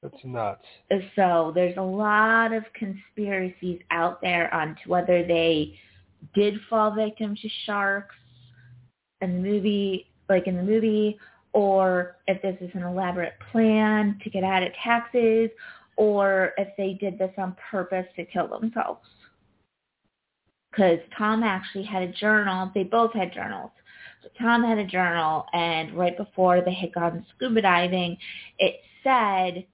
That's 0.01 0.15
nuts. 0.23 0.65
So 1.15 1.51
there's 1.53 1.77
a 1.77 1.81
lot 1.81 2.53
of 2.53 2.63
conspiracies 2.73 3.81
out 3.91 4.21
there 4.21 4.53
on 4.53 4.75
whether 4.85 5.25
they 5.25 5.77
did 6.33 6.55
fall 6.69 6.91
victim 6.91 7.35
to 7.35 7.49
sharks 7.65 8.15
in 9.21 9.41
the 9.41 9.49
movie, 9.49 10.07
like 10.29 10.47
in 10.47 10.55
the 10.55 10.63
movie, 10.63 11.17
or 11.53 12.17
if 12.27 12.41
this 12.41 12.57
is 12.61 12.69
an 12.73 12.83
elaborate 12.83 13.33
plan 13.51 14.19
to 14.23 14.29
get 14.29 14.43
out 14.43 14.63
of 14.63 14.69
taxes, 14.83 15.49
or 15.95 16.53
if 16.57 16.67
they 16.77 16.93
did 16.93 17.17
this 17.19 17.31
on 17.37 17.55
purpose 17.69 18.07
to 18.15 18.25
kill 18.25 18.47
themselves. 18.47 19.01
Because 20.71 20.97
Tom 21.15 21.43
actually 21.43 21.83
had 21.83 22.01
a 22.01 22.11
journal. 22.11 22.71
They 22.73 22.83
both 22.83 23.13
had 23.13 23.31
journals. 23.31 23.69
So 24.23 24.29
Tom 24.41 24.63
had 24.63 24.79
a 24.79 24.85
journal, 24.85 25.45
and 25.53 25.93
right 25.93 26.17
before 26.17 26.61
they 26.61 26.73
had 26.73 26.93
gone 26.93 27.25
scuba 27.35 27.61
diving, 27.61 28.17
it 28.57 28.75
said, 29.03 29.65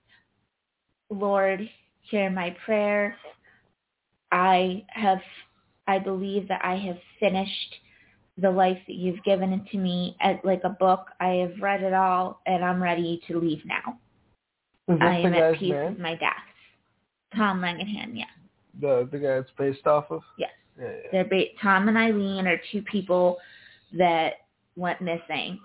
Lord, 1.09 1.69
hear 2.01 2.29
my 2.29 2.55
prayer. 2.65 3.15
I 4.31 4.83
have, 4.89 5.19
I 5.89 5.97
believe 5.97 6.47
that 6.49 6.61
I 6.63 6.75
have 6.75 6.97
finished 7.19 7.75
the 8.37 8.51
life 8.51 8.77
that 8.87 8.95
you've 8.95 9.23
given 9.23 9.65
to 9.71 9.77
me 9.77 10.15
as 10.21 10.35
like 10.43 10.61
a 10.63 10.69
book. 10.69 11.07
I 11.19 11.29
have 11.29 11.53
read 11.59 11.81
it 11.81 11.93
all, 11.93 12.41
and 12.45 12.63
I'm 12.63 12.81
ready 12.81 13.21
to 13.27 13.39
leave 13.39 13.63
now. 13.65 13.97
I 15.01 15.17
am 15.17 15.33
at 15.33 15.55
peace 15.55 15.71
name? 15.71 15.93
with 15.93 15.99
my 15.99 16.13
death. 16.13 16.31
Tom 17.35 17.59
Langenham, 17.59 18.11
yeah. 18.13 18.25
The 18.79 19.09
the 19.11 19.17
guy 19.17 19.37
it's 19.37 19.49
based 19.57 19.87
off 19.87 20.05
of? 20.11 20.21
Yes. 20.37 20.51
Yeah, 20.79 20.85
yeah. 20.85 21.09
They're 21.11 21.25
ba- 21.25 21.55
Tom 21.59 21.87
and 21.87 21.97
Eileen 21.97 22.45
are 22.45 22.61
two 22.71 22.83
people 22.83 23.37
that 23.97 24.33
went 24.75 25.01
missing 25.01 25.59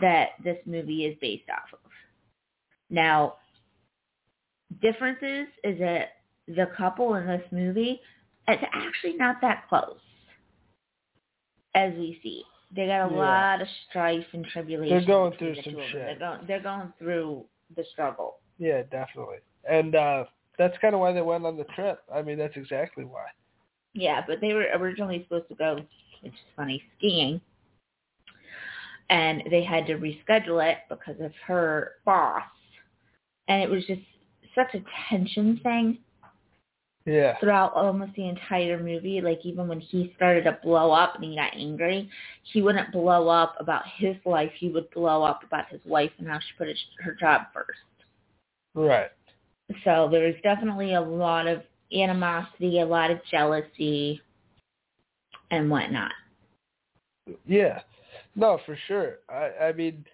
that 0.00 0.30
this 0.42 0.58
movie 0.66 1.06
is 1.06 1.16
based 1.20 1.48
off 1.48 1.72
of. 1.72 1.90
Now, 2.90 3.34
differences 4.80 5.46
is 5.62 5.78
that 5.78 6.08
the 6.48 6.66
couple 6.76 7.14
in 7.14 7.26
this 7.26 7.44
movie, 7.52 8.00
it's 8.48 8.62
actually 8.72 9.14
not 9.16 9.40
that 9.40 9.68
close 9.68 9.98
as 11.74 11.92
we 11.94 12.18
see. 12.22 12.44
They 12.74 12.86
got 12.86 13.06
a 13.08 13.12
Yeah. 13.12 13.18
lot 13.18 13.60
of 13.62 13.68
strife 13.88 14.26
and 14.32 14.46
tribulation. 14.46 14.96
They're 14.96 15.06
going 15.06 15.32
through 15.34 15.54
the 15.56 15.62
some 15.62 15.72
two 15.74 15.80
of 15.80 15.84
them. 15.84 15.92
shit. 15.92 16.06
They're 16.06 16.18
going, 16.18 16.46
they're 16.46 16.60
going 16.60 16.92
through 16.98 17.46
the 17.76 17.84
struggle. 17.84 18.38
Yeah, 18.58 18.82
definitely. 18.90 19.38
And 19.68 19.94
uh 19.94 20.24
that's 20.58 20.76
kind 20.78 20.94
of 20.94 21.00
why 21.00 21.12
they 21.12 21.22
went 21.22 21.46
on 21.46 21.56
the 21.56 21.64
trip. 21.64 22.02
I 22.14 22.22
mean, 22.22 22.38
that's 22.38 22.56
exactly 22.56 23.04
why. 23.04 23.26
Yeah, 23.94 24.22
but 24.26 24.40
they 24.40 24.52
were 24.52 24.66
originally 24.74 25.22
supposed 25.24 25.48
to 25.48 25.54
go, 25.54 25.76
which 26.20 26.32
is 26.32 26.38
funny, 26.56 26.82
skiing. 26.98 27.40
And 29.10 29.42
they 29.50 29.62
had 29.62 29.86
to 29.86 29.94
reschedule 29.94 30.64
it 30.70 30.78
because 30.88 31.20
of 31.20 31.32
her 31.46 31.92
boss. 32.04 32.42
And 33.48 33.62
it 33.62 33.68
was 33.68 33.84
just 33.86 34.00
such 34.54 34.74
a 34.74 34.84
tension 35.08 35.58
thing 35.62 35.98
Yeah. 37.04 37.36
throughout 37.40 37.74
almost 37.74 38.12
the 38.14 38.28
entire 38.28 38.82
movie. 38.82 39.20
Like 39.20 39.40
even 39.44 39.66
when 39.68 39.80
he 39.80 40.12
started 40.16 40.44
to 40.44 40.58
blow 40.62 40.92
up 40.92 41.16
and 41.16 41.24
he 41.24 41.34
got 41.34 41.54
angry, 41.54 42.08
he 42.52 42.62
wouldn't 42.62 42.92
blow 42.92 43.28
up 43.28 43.56
about 43.58 43.82
his 43.96 44.16
life. 44.24 44.52
He 44.58 44.68
would 44.68 44.88
blow 44.90 45.22
up 45.22 45.42
about 45.42 45.68
his 45.68 45.80
wife 45.84 46.12
and 46.18 46.28
how 46.28 46.38
she 46.38 46.56
put 46.56 46.68
her 47.00 47.14
job 47.14 47.42
first. 47.52 47.78
Right. 48.74 49.10
So 49.84 50.08
there 50.10 50.26
was 50.26 50.34
definitely 50.42 50.94
a 50.94 51.00
lot 51.00 51.46
of 51.46 51.62
animosity, 51.92 52.80
a 52.80 52.86
lot 52.86 53.10
of 53.10 53.18
jealousy, 53.30 54.20
and 55.50 55.70
whatnot. 55.70 56.12
Yeah. 57.46 57.80
No, 58.34 58.58
for 58.64 58.78
sure. 58.88 59.18
I 59.28 59.66
I 59.66 59.72
mean, 59.72 60.04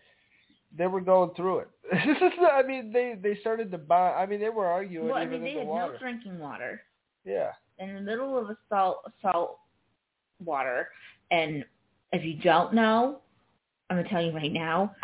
they 0.78 0.87
were 0.87 1.00
going 1.00 1.30
through 1.35 1.58
it. 1.58 1.68
I 2.52 2.62
mean, 2.62 2.92
they 2.92 3.16
they 3.20 3.37
started 3.40 3.70
to 3.73 3.78
buy. 3.78 4.12
I 4.14 4.25
mean, 4.26 4.40
they 4.40 4.49
were 4.49 4.66
arguing 4.66 5.08
Well, 5.08 5.16
I 5.16 5.26
mean, 5.26 5.42
they 5.42 5.54
the 5.54 5.58
had 5.61 5.68
water. 5.68 5.92
no 5.92 5.99
drinking 5.99 6.38
water 6.38 6.80
Yeah. 7.25 7.50
in 7.78 7.94
the 7.94 8.00
middle 8.00 8.38
of 8.38 8.49
a 8.50 8.56
salt 8.68 8.99
salt 9.20 9.58
water, 10.44 10.88
and 11.30 11.64
if 12.12 12.25
you 12.25 12.35
don't 12.35 12.73
know, 12.73 13.18
I'm 13.90 13.97
gonna 13.99 14.08
tell 14.08 14.23
you 14.23 14.32
right 14.32 14.52
now. 14.52 14.94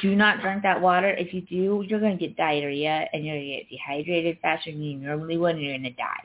Do 0.00 0.14
not 0.14 0.40
drink 0.40 0.62
that 0.62 0.80
water. 0.80 1.10
If 1.10 1.34
you 1.34 1.40
do, 1.40 1.84
you're 1.88 1.98
gonna 2.00 2.16
get 2.16 2.36
diarrhea 2.36 3.08
and 3.12 3.24
you're 3.24 3.34
gonna 3.36 3.46
get 3.58 3.68
dehydrated 3.68 4.38
faster 4.40 4.70
than 4.70 4.80
you 4.82 4.96
normally 4.96 5.36
would, 5.36 5.56
and 5.56 5.64
you're 5.64 5.76
gonna 5.76 5.90
die. 5.90 6.24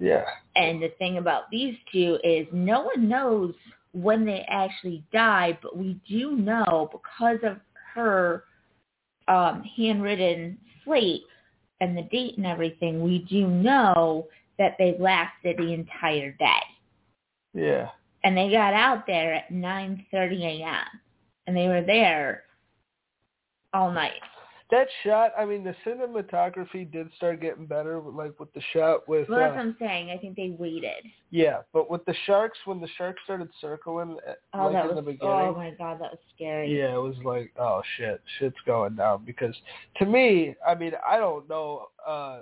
Yeah. 0.00 0.24
And 0.56 0.82
the 0.82 0.88
thing 0.98 1.18
about 1.18 1.48
these 1.50 1.76
two 1.92 2.18
is 2.24 2.46
no 2.52 2.82
one 2.82 3.08
knows 3.08 3.54
when 3.92 4.26
they 4.26 4.44
actually 4.48 5.04
died, 5.12 5.58
but 5.62 5.76
we 5.76 5.96
do 6.08 6.32
know 6.36 6.88
because 6.90 7.38
of 7.44 7.58
her 7.94 8.44
um, 9.28 9.62
handwritten 9.76 10.58
slate 10.84 11.22
and 11.80 11.96
the 11.96 12.02
date 12.02 12.36
and 12.36 12.46
everything, 12.46 13.02
we 13.02 13.20
do 13.20 13.46
know 13.46 14.26
that 14.58 14.76
they 14.78 14.96
lasted 14.98 15.56
the 15.58 15.72
entire 15.72 16.32
day. 16.32 16.60
Yeah. 17.52 17.88
And 18.22 18.36
they 18.36 18.50
got 18.50 18.72
out 18.72 19.06
there 19.06 19.34
at 19.34 19.50
9.30 19.50 20.60
a.m. 20.60 20.84
And 21.46 21.56
they 21.56 21.68
were 21.68 21.82
there 21.82 22.44
all 23.72 23.90
night. 23.90 24.12
That 24.74 24.88
shot. 25.04 25.32
I 25.38 25.44
mean, 25.44 25.62
the 25.62 25.74
cinematography 25.86 26.90
did 26.90 27.08
start 27.16 27.40
getting 27.40 27.64
better, 27.64 28.00
like 28.00 28.40
with 28.40 28.52
the 28.54 28.60
shot 28.72 29.08
with. 29.08 29.28
Well, 29.28 29.38
that's 29.38 29.52
uh, 29.52 29.54
what 29.54 29.60
I'm 29.60 29.76
saying. 29.78 30.10
I 30.10 30.16
think 30.18 30.34
they 30.34 30.56
waited. 30.58 31.04
yeah, 31.30 31.58
but 31.72 31.88
with 31.88 32.04
the 32.06 32.14
sharks, 32.26 32.58
when 32.64 32.80
the 32.80 32.88
sharks 32.98 33.20
started 33.22 33.50
circling, 33.60 34.16
uh, 34.28 34.32
Oh, 34.52 34.64
like 34.64 34.72
that 34.72 34.90
in 34.90 34.96
was, 34.96 34.96
the 34.96 35.12
beginning. 35.12 35.32
oh 35.32 35.54
my 35.54 35.70
God, 35.70 36.00
that 36.00 36.10
was 36.10 36.18
scary. 36.34 36.76
Yeah, 36.76 36.92
it 36.92 37.00
was 37.00 37.14
like, 37.24 37.52
oh 37.56 37.82
shit, 37.96 38.20
shit's 38.40 38.56
going 38.66 38.96
down. 38.96 39.24
Because 39.24 39.54
to 39.98 40.06
me, 40.06 40.56
I 40.66 40.74
mean, 40.74 40.94
I 41.08 41.18
don't 41.18 41.48
know, 41.48 41.86
uh 42.04 42.40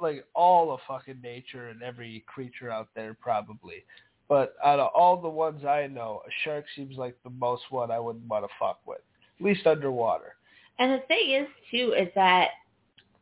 like 0.00 0.24
all 0.34 0.72
of 0.72 0.80
fucking 0.88 1.20
nature 1.22 1.68
and 1.68 1.82
every 1.84 2.24
creature 2.26 2.68
out 2.68 2.88
there 2.96 3.14
probably, 3.14 3.84
but 4.28 4.56
out 4.64 4.80
of 4.80 4.90
all 4.92 5.20
the 5.20 5.28
ones 5.28 5.64
I 5.64 5.86
know, 5.86 6.22
a 6.26 6.30
shark 6.42 6.64
seems 6.74 6.96
like 6.96 7.16
the 7.22 7.30
most 7.30 7.62
one 7.70 7.92
I 7.92 8.00
wouldn't 8.00 8.26
want 8.26 8.44
to 8.44 8.50
fuck 8.58 8.80
with, 8.86 8.98
at 9.38 9.44
least 9.46 9.66
underwater. 9.66 10.34
And 10.78 10.92
the 10.92 11.04
thing 11.06 11.32
is, 11.32 11.46
too, 11.70 11.94
is 11.98 12.08
that 12.14 12.48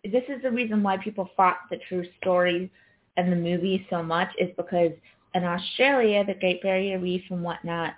this 0.05 0.25
is 0.29 0.43
the 0.43 0.51
reason 0.51 0.83
why 0.83 0.99
people 0.99 1.31
fought 1.37 1.59
the 1.71 1.79
true 1.89 2.05
story 2.21 2.71
and 3.17 3.33
the 3.33 3.37
movie 3.37 3.87
so 3.91 4.03
much 4.03 4.29
is 4.39 4.51
because 4.57 4.93
in 5.35 5.45
Australia, 5.45 6.25
the 6.25 6.35
Great 6.35 6.63
Barrier 6.63 6.99
Reef 6.99 7.23
and 7.31 7.43
whatnot, 7.43 7.95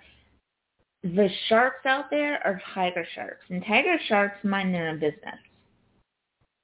the 1.03 1.29
sharks 1.47 1.85
out 1.85 2.09
there 2.09 2.45
are 2.45 2.61
tiger 2.73 3.05
sharks. 3.15 3.45
And 3.49 3.63
tiger 3.65 3.97
sharks 4.07 4.43
mind 4.43 4.73
their 4.73 4.89
own 4.89 4.99
business. 4.99 5.39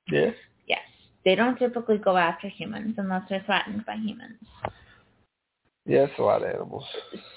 Yeah. 0.08 0.32
Yes. 0.68 0.80
They 1.24 1.36
don't 1.36 1.58
typically 1.58 1.98
go 1.98 2.18
after 2.18 2.48
humans 2.48 2.96
unless 2.98 3.24
they're 3.30 3.44
threatened 3.46 3.86
by 3.86 3.96
humans. 3.96 4.38
Yeah, 5.86 6.08
a 6.18 6.22
lot 6.22 6.44
of 6.44 6.50
animals. 6.50 6.84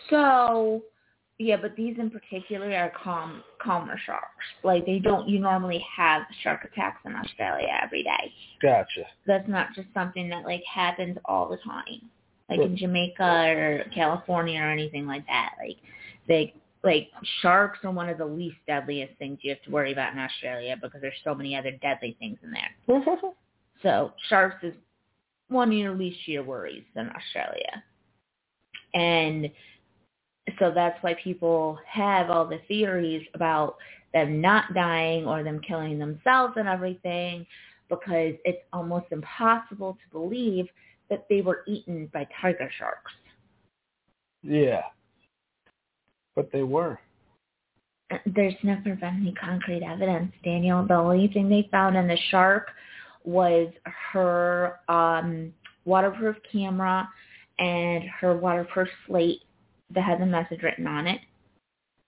So, 0.09 0.83
yeah, 1.39 1.57
but 1.57 1.77
these 1.77 1.97
in 1.99 2.11
particular 2.11 2.75
are 2.75 2.93
calm, 3.03 3.43
calmer 3.63 3.97
sharks. 4.05 4.45
Like 4.65 4.85
they 4.87 4.99
don't, 4.99 5.29
you 5.29 5.39
normally 5.39 5.85
have 5.97 6.23
shark 6.43 6.65
attacks 6.65 7.01
in 7.05 7.15
Australia 7.15 7.69
every 7.81 8.03
day. 8.03 8.33
Gotcha. 8.61 9.07
That's 9.27 9.49
not 9.49 9.69
just 9.75 9.87
something 9.95 10.29
that 10.31 10.45
like 10.45 10.63
happens 10.73 11.17
all 11.25 11.49
the 11.49 11.59
time, 11.59 12.11
like 12.51 12.61
in 12.61 12.77
Jamaica 12.77 13.23
or 13.23 13.85
California 13.95 14.61
or 14.61 14.71
anything 14.71 15.07
like 15.07 15.25
that. 15.27 15.53
Like 15.65 15.77
they, 16.27 16.55
like 16.83 17.11
sharks 17.41 17.79
are 17.85 17.93
one 17.93 18.09
of 18.09 18.19
the 18.19 18.27
least 18.27 18.57
deadliest 18.67 19.17
things 19.19 19.39
you 19.43 19.51
have 19.51 19.63
to 19.63 19.71
worry 19.71 19.93
about 19.93 20.13
in 20.13 20.19
Australia 20.19 20.77
because 20.81 21.01
there's 21.01 21.15
so 21.23 21.37
many 21.37 21.55
other 21.55 21.71
deadly 21.83 22.17
things 22.19 22.39
in 22.43 22.53
there. 22.53 23.03
So 23.81 24.13
sharks 24.29 24.65
is 24.65 24.75
one 25.49 25.69
of 25.69 25.75
your 25.79 25.95
least 25.95 26.27
your 26.27 26.43
worries 26.43 26.83
in 26.97 27.09
Australia. 27.11 27.85
And 28.93 29.49
so 30.59 30.73
that's 30.75 31.03
why 31.03 31.15
people 31.23 31.79
have 31.87 32.31
all 32.31 32.47
the 32.47 32.61
theories 32.69 33.27
about 33.35 33.77
them 34.13 34.41
not 34.41 34.73
dying 34.75 35.27
or 35.27 35.43
them 35.43 35.61
killing 35.67 35.99
themselves 35.99 36.55
and 36.57 36.69
everything 36.69 37.47
because 37.89 38.35
it's 38.45 38.63
almost 38.73 39.07
impossible 39.11 39.95
to 39.95 40.19
believe 40.19 40.67
that 41.11 41.27
they 41.29 41.41
were 41.41 41.63
eaten 41.67 42.09
by 42.13 42.27
tiger 42.41 42.71
sharks. 42.79 43.13
yeah. 44.43 44.83
But 46.37 46.53
they 46.53 46.63
were. 46.63 47.01
There's 48.25 48.55
never 48.63 48.95
been 48.95 49.21
any 49.21 49.33
concrete 49.33 49.83
evidence, 49.83 50.33
Daniel. 50.45 50.87
The 50.87 50.95
only 50.95 51.29
thing 51.29 51.49
they 51.49 51.69
found 51.71 51.97
in 51.97 52.07
the 52.07 52.17
shark 52.31 52.69
was 53.25 53.69
her 54.13 54.77
um, 54.89 55.53
waterproof 55.85 56.37
camera 56.51 57.09
and 57.59 58.05
her 58.21 58.37
waterproof 58.37 58.89
slate 59.07 59.43
that 59.95 60.05
had 60.05 60.21
the 60.21 60.27
message 60.27 60.63
written 60.63 60.87
on 60.87 61.07
it. 61.07 61.21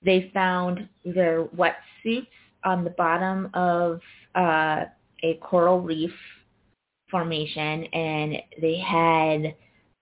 They 0.02 0.30
found 0.32 0.88
their 1.04 1.44
wetsuits 1.44 2.26
on 2.64 2.84
the 2.84 2.90
bottom 2.90 3.50
of 3.54 4.00
uh, 4.34 4.84
a 5.22 5.34
coral 5.42 5.80
reef 5.80 6.12
formation, 7.10 7.84
and 7.84 8.37
they 8.60 8.78
had 8.78 9.54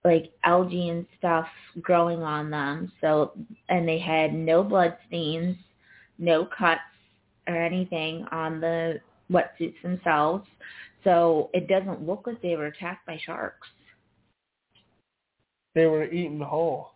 like 0.05 0.31
algae 0.43 0.89
and 0.89 1.05
stuff 1.17 1.47
growing 1.81 2.23
on 2.23 2.49
them. 2.49 2.91
So, 3.01 3.33
and 3.67 3.87
they 3.87 3.99
had 3.99 4.33
no 4.33 4.63
blood 4.63 4.97
stains, 5.07 5.57
no 6.17 6.45
cuts 6.45 6.81
or 7.47 7.55
anything 7.55 8.25
on 8.31 8.61
the 8.61 9.01
wetsuits 9.31 9.81
themselves. 9.83 10.47
So 11.03 11.49
it 11.53 11.67
doesn't 11.67 12.05
look 12.05 12.27
like 12.27 12.41
they 12.41 12.55
were 12.55 12.67
attacked 12.67 13.05
by 13.05 13.19
sharks. 13.25 13.67
They 15.75 15.85
were 15.85 16.05
eaten 16.05 16.41
whole. 16.41 16.91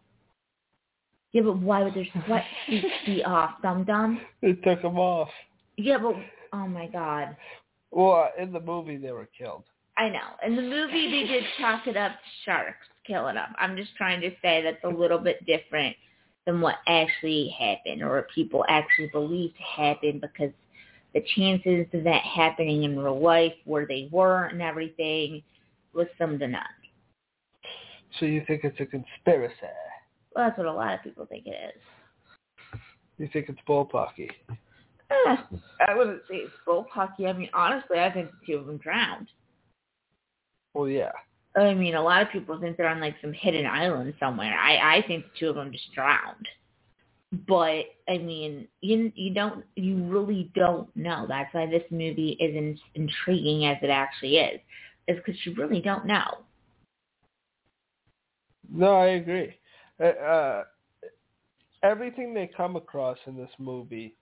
Yeah, 1.34 1.42
but 1.42 1.58
why 1.58 1.84
would 1.84 1.96
their 1.96 2.06
sweatsuits 2.06 2.84
be 3.06 3.24
off, 3.24 3.62
dum 3.62 3.84
dum? 3.84 4.22
They 4.42 4.54
took 4.54 4.82
them 4.82 4.98
off. 4.98 5.30
Yeah, 5.78 5.98
but 5.98 6.16
oh 6.54 6.68
my 6.68 6.88
god. 6.88 7.36
Well, 7.92 8.30
uh, 8.38 8.42
in 8.42 8.54
the 8.54 8.60
movie, 8.60 8.98
they 8.98 9.12
were 9.12 9.28
killed. 9.38 9.64
I 9.98 10.10
know. 10.10 10.30
In 10.46 10.56
the 10.56 10.62
movie, 10.62 11.10
they 11.10 11.28
did 11.28 11.44
chalk 11.60 11.86
it 11.88 11.98
up 11.98 12.12
to 12.12 12.18
sharks 12.46 12.88
killing 13.06 13.36
them. 13.36 13.54
I'm 13.60 13.76
just 13.76 13.96
trying 13.96 14.22
to 14.22 14.32
say 14.42 14.64
that's 14.64 14.84
a 14.84 14.88
little 14.98 15.20
bit 15.20 15.46
different 15.46 15.96
than 16.46 16.62
what 16.62 16.76
actually 16.88 17.54
happened 17.58 18.02
or 18.02 18.16
what 18.16 18.30
people 18.34 18.66
actually 18.68 19.10
believe 19.12 19.52
to 19.56 19.82
happen 19.82 20.20
because 20.20 20.52
the 21.14 21.24
chances 21.36 21.86
of 21.94 22.04
that 22.04 22.24
happening 22.24 22.84
in 22.84 22.98
real 22.98 23.20
life, 23.20 23.54
where 23.66 23.86
they 23.86 24.10
were 24.12 24.46
and 24.46 24.62
everything, 24.62 25.44
was 25.94 26.08
slim 26.18 26.40
to 26.40 26.48
none. 26.48 26.64
So 28.20 28.26
you 28.26 28.44
think 28.48 28.64
it's 28.64 28.80
a 28.80 28.86
conspiracy? 28.86 29.54
Well, 30.36 30.46
that's 30.46 30.58
what 30.58 30.68
a 30.68 30.74
lot 30.74 30.94
of 30.96 31.04
people 31.04 31.26
think 31.26 31.46
it 31.48 31.76
is. 31.76 32.80
You 33.18 33.30
think 33.32 33.50
it's 33.50 33.60
bullpucky? 33.68 34.30
Eh, 35.12 35.36
I 35.88 35.94
wouldn't 35.96 36.22
say 36.30 36.38
it's 36.38 36.54
bullpucky. 36.68 37.28
I 37.28 37.34
mean, 37.34 37.50
honestly, 37.54 38.00
I 38.00 38.12
think 38.12 38.32
the 38.32 38.54
two 38.54 38.60
of 38.60 38.66
them 38.66 38.78
drowned. 38.78 39.28
Well, 40.74 40.90
yeah. 40.90 41.12
I 41.56 41.74
mean, 41.76 41.94
a 41.94 42.02
lot 42.02 42.24
of 42.24 42.32
people 42.32 42.60
think 42.60 42.78
they're 42.78 42.88
on 42.88 43.00
like 43.00 43.16
some 43.22 43.34
hidden 43.34 43.68
island 43.68 44.14
somewhere. 44.20 44.58
I 44.58 44.98
I 44.98 45.08
think 45.08 45.26
the 45.26 45.40
two 45.40 45.50
of 45.50 45.56
them 45.56 45.72
just 45.72 45.94
drowned. 45.94 46.48
But 47.48 47.86
I 48.10 48.18
mean, 48.18 48.68
you 48.82 49.12
you 49.16 49.34
don't 49.34 49.64
you 49.76 50.04
really 50.04 50.52
don't 50.56 50.94
know. 50.96 51.26
That's 51.28 51.54
why 51.54 51.68
this 51.68 51.84
movie 51.92 52.38
is 52.40 52.56
in, 52.56 52.80
intriguing 52.96 53.66
as 53.66 53.78
it 53.84 53.90
actually 53.90 54.38
is, 54.38 54.60
is 55.08 55.18
because 55.18 55.40
you 55.46 55.54
really 55.56 55.82
don't 55.82 56.08
know. 56.08 56.40
No, 58.72 58.96
I 58.96 59.08
agree. 59.10 59.56
Uh, 60.02 60.06
uh, 60.06 60.64
everything 61.84 62.34
they 62.34 62.50
come 62.56 62.76
across 62.76 63.18
in 63.28 63.36
this 63.36 63.52
movie, 63.60 64.16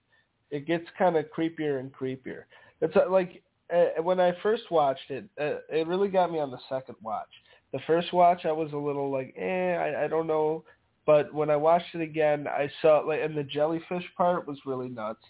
it 0.49 0.67
gets 0.67 0.85
kind 0.97 1.15
of 1.15 1.25
creepier 1.35 1.79
and 1.79 1.93
creepier. 1.93 2.43
It's 2.81 2.95
uh, 2.95 3.09
like 3.09 3.41
uh, 3.73 4.01
when 4.01 4.19
I 4.19 4.33
first 4.43 4.63
watched 4.69 5.09
it, 5.09 5.25
uh, 5.39 5.59
it 5.69 5.87
really 5.87 6.09
got 6.09 6.31
me 6.31 6.39
on 6.39 6.51
the 6.51 6.59
second 6.67 6.95
watch. 7.01 7.29
The 7.71 7.79
first 7.87 8.11
watch, 8.11 8.45
I 8.45 8.51
was 8.51 8.73
a 8.73 8.77
little 8.77 9.11
like, 9.11 9.33
eh, 9.37 9.73
I, 9.75 10.05
I 10.05 10.07
don't 10.07 10.27
know. 10.27 10.63
But 11.05 11.33
when 11.33 11.49
I 11.49 11.55
watched 11.55 11.95
it 11.95 12.01
again, 12.01 12.47
I 12.47 12.69
saw 12.81 12.99
like, 12.99 13.21
and 13.21 13.35
the 13.35 13.43
jellyfish 13.43 14.03
part 14.17 14.47
was 14.47 14.57
really 14.65 14.89
nuts. 14.89 15.23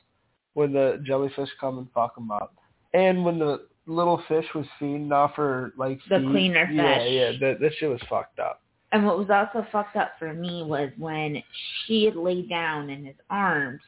When 0.53 0.74
the 0.74 1.01
jellyfish 1.05 1.50
come 1.62 1.77
and 1.77 1.88
fuck 1.93 2.15
them 2.15 2.29
up, 2.29 2.53
and 2.93 3.24
when 3.24 3.39
the 3.39 3.67
little 3.86 4.21
fish 4.27 4.45
was 4.53 4.65
feeding 4.79 5.12
off 5.13 5.36
her 5.36 5.74
like 5.77 6.00
The 6.10 6.19
feet, 6.19 6.27
cleaner 6.29 6.69
yeah, 6.69 6.98
fish. 6.98 7.07
Yeah, 7.10 7.29
yeah, 7.29 7.31
that 7.39 7.60
that 7.62 7.71
shit 7.77 7.89
was 7.89 8.01
fucked 8.10 8.39
up. 8.39 8.62
And 8.91 9.05
what 9.05 9.17
was 9.17 9.29
also 9.29 9.65
fucked 9.71 9.95
up 9.95 10.13
for 10.19 10.33
me 10.33 10.63
was 10.63 10.89
when 10.98 11.41
she 11.86 12.05
had 12.05 12.15
laid 12.15 12.50
down 12.50 12.89
in 12.89 13.05
his 13.05 13.15
arms 13.29 13.81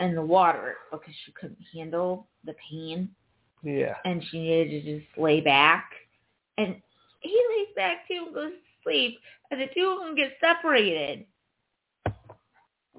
in 0.00 0.14
the 0.14 0.22
water 0.22 0.76
because 0.90 1.14
she 1.24 1.32
couldn't 1.32 1.58
handle 1.74 2.26
the 2.44 2.54
pain 2.70 3.08
Yeah, 3.62 3.94
and 4.04 4.22
she 4.30 4.38
needed 4.38 4.84
to 4.84 4.98
just 4.98 5.18
lay 5.18 5.40
back. 5.40 5.90
And 6.58 6.76
he 7.20 7.40
lays 7.56 7.74
back 7.74 8.06
too 8.06 8.24
and 8.26 8.34
goes 8.34 8.52
to 8.52 8.82
sleep, 8.82 9.18
and 9.50 9.60
the 9.60 9.66
two 9.74 9.88
of 9.88 10.06
them 10.06 10.14
get 10.14 10.32
separated 10.40 11.24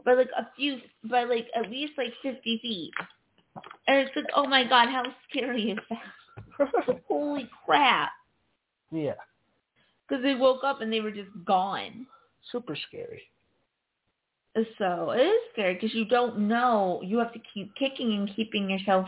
by 0.06 0.14
like 0.14 0.30
a 0.38 0.48
few, 0.56 0.80
by 1.10 1.24
like 1.26 1.48
at 1.56 1.70
least 1.70 1.94
like 1.98 2.14
fifty 2.24 2.60
feet. 2.62 2.92
And 3.88 4.00
it's 4.00 4.16
like, 4.16 4.26
oh 4.36 4.48
my 4.48 4.64
god, 4.64 4.90
how 4.90 5.04
scary 5.30 5.72
is 5.72 5.80
that? 5.90 7.00
Holy 7.08 7.50
crap! 7.66 8.12
yeah, 8.92 9.14
Because 10.10 10.24
they 10.24 10.36
woke 10.36 10.64
up 10.64 10.82
and 10.82 10.92
they 10.92 11.02
were 11.02 11.12
just 11.12 11.30
gone. 11.46 12.08
super 12.52 12.76
scary. 12.88 13.22
So 14.78 15.12
it 15.12 15.22
is 15.22 15.40
scary 15.54 15.76
because 15.76 15.94
you 15.94 16.06
don't 16.06 16.48
know. 16.48 17.02
You 17.04 17.20
have 17.20 17.32
to 17.34 17.40
keep 17.54 17.74
kicking 17.76 18.14
and 18.14 18.36
keeping 18.36 18.70
yourself 18.70 19.08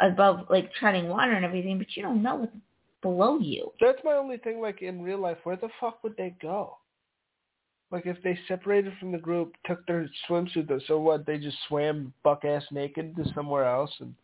above 0.00 0.46
like 0.50 0.72
treading 0.74 1.08
water 1.08 1.32
and 1.32 1.44
everything, 1.44 1.78
but 1.78 1.86
you 1.96 2.02
don't 2.02 2.22
know 2.22 2.36
what's 2.36 2.52
below 3.02 3.38
you. 3.38 3.72
That's 3.80 3.98
my 4.04 4.12
only 4.12 4.36
thing. 4.36 4.60
Like 4.60 4.82
in 4.82 5.02
real 5.02 5.18
life, 5.18 5.38
where 5.44 5.56
the 5.56 5.70
fuck 5.80 6.04
would 6.04 6.16
they 6.16 6.34
go? 6.40 6.76
Like 7.90 8.04
if 8.06 8.22
they 8.22 8.38
separated 8.46 8.92
from 9.00 9.12
the 9.12 9.18
group, 9.18 9.54
took 9.66 9.86
their 9.86 10.08
swimsuit, 10.28 10.70
so 10.86 11.00
what? 11.00 11.24
They 11.26 11.38
just 11.38 11.56
swam 11.66 12.12
buck 12.22 12.44
ass 12.44 12.62
naked 12.70 13.16
to 13.16 13.24
somewhere 13.34 13.64
else, 13.64 13.90
and 14.00 14.14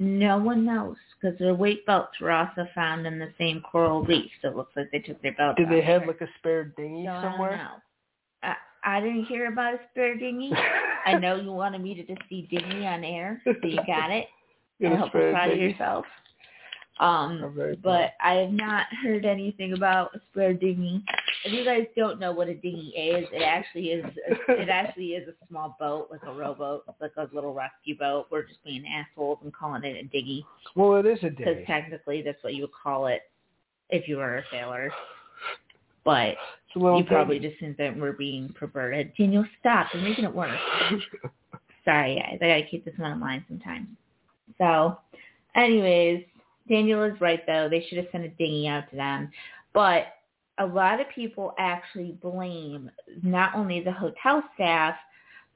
No 0.00 0.38
one 0.38 0.64
knows 0.64 0.96
because 1.24 1.38
their 1.38 1.54
weight 1.54 1.86
belts 1.86 2.20
were 2.20 2.30
also 2.30 2.66
found 2.74 3.06
in 3.06 3.18
the 3.18 3.32
same 3.38 3.62
coral 3.62 4.02
reef. 4.04 4.30
So 4.42 4.48
it 4.48 4.56
looks 4.56 4.72
like 4.76 4.90
they 4.92 4.98
took 4.98 5.20
their 5.22 5.32
belts. 5.32 5.58
did 5.58 5.70
they 5.70 5.80
have 5.80 6.06
like 6.06 6.20
a 6.20 6.28
spare 6.38 6.64
dinghy 6.64 7.06
So 7.06 7.12
I 7.12 7.22
don't 7.22 7.32
somewhere? 7.32 7.56
know. 7.56 7.70
I, 8.42 8.54
I 8.84 9.00
didn't 9.00 9.24
hear 9.24 9.50
about 9.50 9.74
a 9.74 9.78
spare 9.90 10.16
dinghy. 10.18 10.52
I 11.06 11.14
know 11.18 11.36
you 11.36 11.52
wanted 11.52 11.80
me 11.80 11.94
to 11.94 12.04
just 12.04 12.20
see 12.28 12.46
dinghy 12.50 12.86
on 12.86 13.04
air, 13.04 13.40
so 13.44 13.54
you 13.62 13.78
got 13.86 14.10
it. 14.10 14.26
I 14.84 14.94
hope 14.96 15.14
you're 15.14 15.30
proud 15.30 15.50
of 15.50 15.58
yourself. 15.58 16.04
Um, 17.00 17.52
very 17.56 17.74
but 17.74 18.12
I 18.22 18.34
have 18.34 18.52
not 18.52 18.86
heard 19.02 19.24
anything 19.24 19.72
about 19.72 20.14
a 20.14 20.20
spare 20.30 20.54
dinghy. 20.54 21.02
If 21.44 21.52
you 21.52 21.64
guys 21.64 21.86
don't 21.96 22.20
know 22.20 22.30
what 22.30 22.48
a 22.48 22.54
dinghy 22.54 22.90
is, 22.90 23.26
it 23.32 23.42
actually 23.42 23.88
is 23.88 24.04
it 24.48 24.68
actually 24.68 25.08
is 25.08 25.26
a 25.28 25.32
small 25.48 25.76
boat, 25.80 26.08
like 26.12 26.22
a 26.24 26.32
rowboat, 26.32 26.84
like 27.00 27.10
a 27.16 27.28
little 27.32 27.52
rescue 27.52 27.98
boat. 27.98 28.26
We're 28.30 28.44
just 28.44 28.62
being 28.64 28.84
assholes 28.86 29.38
and 29.42 29.52
calling 29.52 29.82
it 29.82 29.96
a 29.96 30.04
dinghy 30.04 30.46
well, 30.76 30.96
it 30.96 31.06
is 31.06 31.18
a 31.24 31.30
dinghy 31.30 31.44
because 31.44 31.66
technically 31.66 32.22
that's 32.22 32.42
what 32.44 32.54
you 32.54 32.62
would 32.62 32.72
call 32.72 33.08
it 33.08 33.22
if 33.90 34.06
you 34.06 34.18
were 34.18 34.38
a 34.38 34.44
sailor. 34.52 34.92
But 36.04 36.36
a 36.76 36.96
you 36.98 37.04
probably 37.04 37.40
dinghy. 37.40 37.48
just 37.48 37.60
think 37.60 37.76
that 37.78 37.96
we're 37.96 38.12
being 38.12 38.54
perverted. 38.56 39.12
Daniel, 39.18 39.44
stop! 39.58 39.88
You're 39.92 40.02
making 40.02 40.26
it 40.26 40.34
worse. 40.34 40.60
Sorry, 41.84 42.14
guys. 42.14 42.38
I 42.40 42.46
gotta 42.46 42.66
keep 42.70 42.84
this 42.84 42.94
one 42.98 43.10
in 43.10 43.18
mind 43.18 43.44
sometimes. 43.48 43.88
So, 44.58 44.98
anyways, 45.56 46.24
Daniel 46.68 47.02
is 47.04 47.20
right 47.20 47.40
though. 47.46 47.68
They 47.68 47.84
should 47.88 47.98
have 47.98 48.08
sent 48.12 48.24
a 48.24 48.28
dinghy 48.28 48.68
out 48.68 48.88
to 48.90 48.96
them. 48.96 49.30
But 49.72 50.06
a 50.58 50.66
lot 50.66 51.00
of 51.00 51.06
people 51.14 51.52
actually 51.58 52.12
blame 52.22 52.90
not 53.22 53.54
only 53.54 53.80
the 53.82 53.92
hotel 53.92 54.42
staff, 54.54 54.94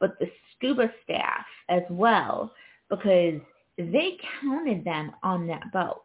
but 0.01 0.18
the 0.18 0.27
scuba 0.57 0.90
staff 1.05 1.44
as 1.68 1.83
well 1.90 2.53
because 2.90 3.40
they 3.77 4.16
counted 4.40 4.85
them 4.85 5.12
on 5.23 5.47
that 5.47 5.71
boat. 5.73 6.03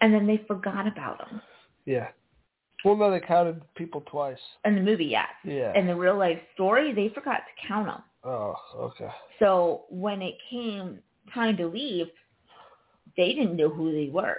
And 0.00 0.12
then 0.14 0.26
they 0.26 0.42
forgot 0.46 0.86
about 0.86 1.18
them. 1.18 1.40
yeah. 1.86 2.08
Well, 2.82 2.96
no, 2.96 3.10
they 3.10 3.20
counted 3.20 3.60
people 3.74 4.02
twice. 4.06 4.38
In 4.64 4.74
the 4.74 4.80
movie, 4.80 5.04
yes. 5.04 5.28
Yeah. 5.44 5.78
In 5.78 5.86
the 5.86 5.94
real 5.94 6.16
life 6.16 6.38
story, 6.54 6.94
they 6.94 7.10
forgot 7.14 7.40
to 7.40 7.68
count 7.68 7.88
them. 7.88 8.02
oh, 8.24 8.54
okay. 8.74 9.10
So 9.38 9.82
when 9.90 10.22
it 10.22 10.36
came 10.50 10.98
time 11.34 11.58
to 11.58 11.66
leave, 11.66 12.06
they 13.16 13.32
didn't 13.34 13.56
know 13.56 13.68
who 13.68 13.92
they 13.92 14.10
were. 14.10 14.38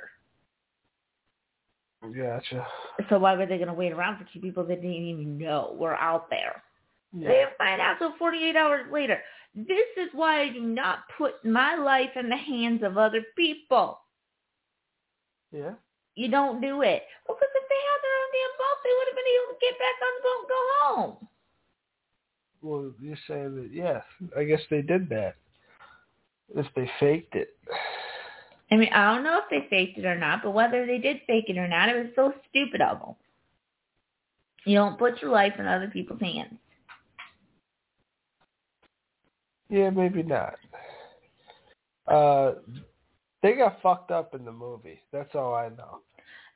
Gotcha. 2.01 2.65
So 3.09 3.19
why 3.19 3.35
were 3.35 3.45
they 3.45 3.57
going 3.57 3.67
to 3.67 3.73
wait 3.73 3.91
around 3.91 4.17
for 4.17 4.27
two 4.33 4.39
people 4.39 4.63
that 4.65 4.81
didn't 4.81 4.91
even 4.95 5.37
know 5.37 5.75
were 5.77 5.95
out 5.95 6.29
there? 6.29 6.63
They 7.13 7.23
Yeah. 7.25 7.29
didn't 7.29 7.57
find 7.57 7.79
out 7.81 7.99
till 7.99 8.13
48 8.17 8.55
hours 8.55 8.91
later. 8.91 9.21
This 9.53 9.87
is 9.97 10.09
why 10.13 10.41
I 10.41 10.49
do 10.49 10.61
not 10.61 10.99
put 11.17 11.43
my 11.45 11.75
life 11.75 12.15
in 12.15 12.29
the 12.29 12.37
hands 12.37 12.81
of 12.83 12.97
other 12.97 13.21
people. 13.35 13.99
Yeah. 15.51 15.75
You 16.15 16.29
don't 16.29 16.61
do 16.61 16.81
it. 16.81 17.03
Well, 17.27 17.37
because 17.37 17.49
if 17.53 17.69
they 17.69 17.75
had 17.75 18.01
their 18.01 18.17
own 18.17 18.31
damn 18.33 18.57
boat, 18.57 18.77
they 18.83 18.93
would 18.97 19.07
have 19.07 19.15
been 19.15 19.33
able 19.35 19.53
to 19.53 19.59
get 19.61 19.79
back 19.79 19.95
on 20.01 20.13
the 20.17 20.23
boat 20.23 20.39
and 20.39 20.49
go 20.49 20.61
home. 20.79 21.27
Well, 22.63 22.93
you're 22.99 23.17
saying 23.27 23.55
that, 23.55 23.71
yeah, 23.71 24.01
I 24.37 24.43
guess 24.43 24.61
they 24.69 24.81
did 24.81 25.09
that. 25.09 25.35
If 26.55 26.67
they 26.75 26.89
faked 26.99 27.35
it. 27.35 27.57
I 28.71 28.77
mean, 28.77 28.89
I 28.93 29.13
don't 29.13 29.23
know 29.23 29.39
if 29.39 29.49
they 29.49 29.67
faked 29.69 29.97
it 29.97 30.05
or 30.05 30.17
not, 30.17 30.41
but 30.43 30.51
whether 30.51 30.85
they 30.85 30.97
did 30.97 31.21
fake 31.27 31.45
it 31.49 31.57
or 31.57 31.67
not, 31.67 31.89
it 31.89 31.97
was 31.97 32.11
so 32.15 32.33
stupid 32.49 32.81
of 32.81 32.99
them. 32.99 33.15
You 34.65 34.75
don't 34.75 34.97
put 34.97 35.21
your 35.21 35.31
life 35.31 35.53
in 35.59 35.65
other 35.65 35.89
people's 35.89 36.21
hands. 36.21 36.53
Yeah, 39.69 39.89
maybe 39.89 40.23
not. 40.23 40.55
Uh, 42.07 42.53
they 43.41 43.53
got 43.53 43.81
fucked 43.81 44.11
up 44.11 44.35
in 44.35 44.43
the 44.45 44.51
movie. 44.51 45.01
That's 45.11 45.33
all 45.35 45.53
I 45.55 45.69
know. 45.69 45.99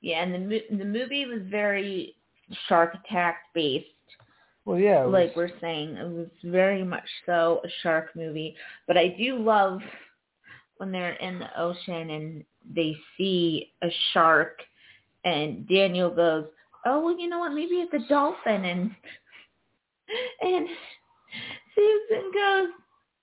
Yeah, 0.01 0.21
and 0.23 0.51
the 0.51 0.61
the 0.69 0.85
movie 0.85 1.25
was 1.25 1.39
very 1.49 2.15
shark 2.67 2.93
attack 2.93 3.37
based, 3.55 3.85
Well, 4.65 4.77
yeah, 4.77 5.03
it 5.03 5.07
like 5.07 5.35
was- 5.35 5.49
we're 5.51 5.59
saying. 5.59 5.97
It 5.97 6.07
was 6.09 6.27
very 6.43 6.83
much 6.83 7.07
so 7.25 7.61
a 7.63 7.69
shark 7.81 8.15
movie. 8.15 8.55
But 8.87 8.97
I 8.97 9.09
do 9.17 9.37
love 9.37 9.79
when 10.77 10.91
they're 10.91 11.13
in 11.13 11.39
the 11.39 11.59
ocean 11.61 12.09
and 12.11 12.43
they 12.73 12.95
see 13.17 13.71
a 13.83 13.89
shark, 14.13 14.59
and 15.23 15.67
Daniel 15.67 16.09
goes, 16.09 16.45
"Oh, 16.85 17.01
well, 17.05 17.17
you 17.19 17.27
know 17.29 17.39
what? 17.39 17.53
Maybe 17.53 17.75
it's 17.75 17.93
a 17.93 18.07
dolphin," 18.09 18.65
and 18.65 18.91
and 20.41 20.67
Susan 21.75 22.31
goes, 22.33 22.69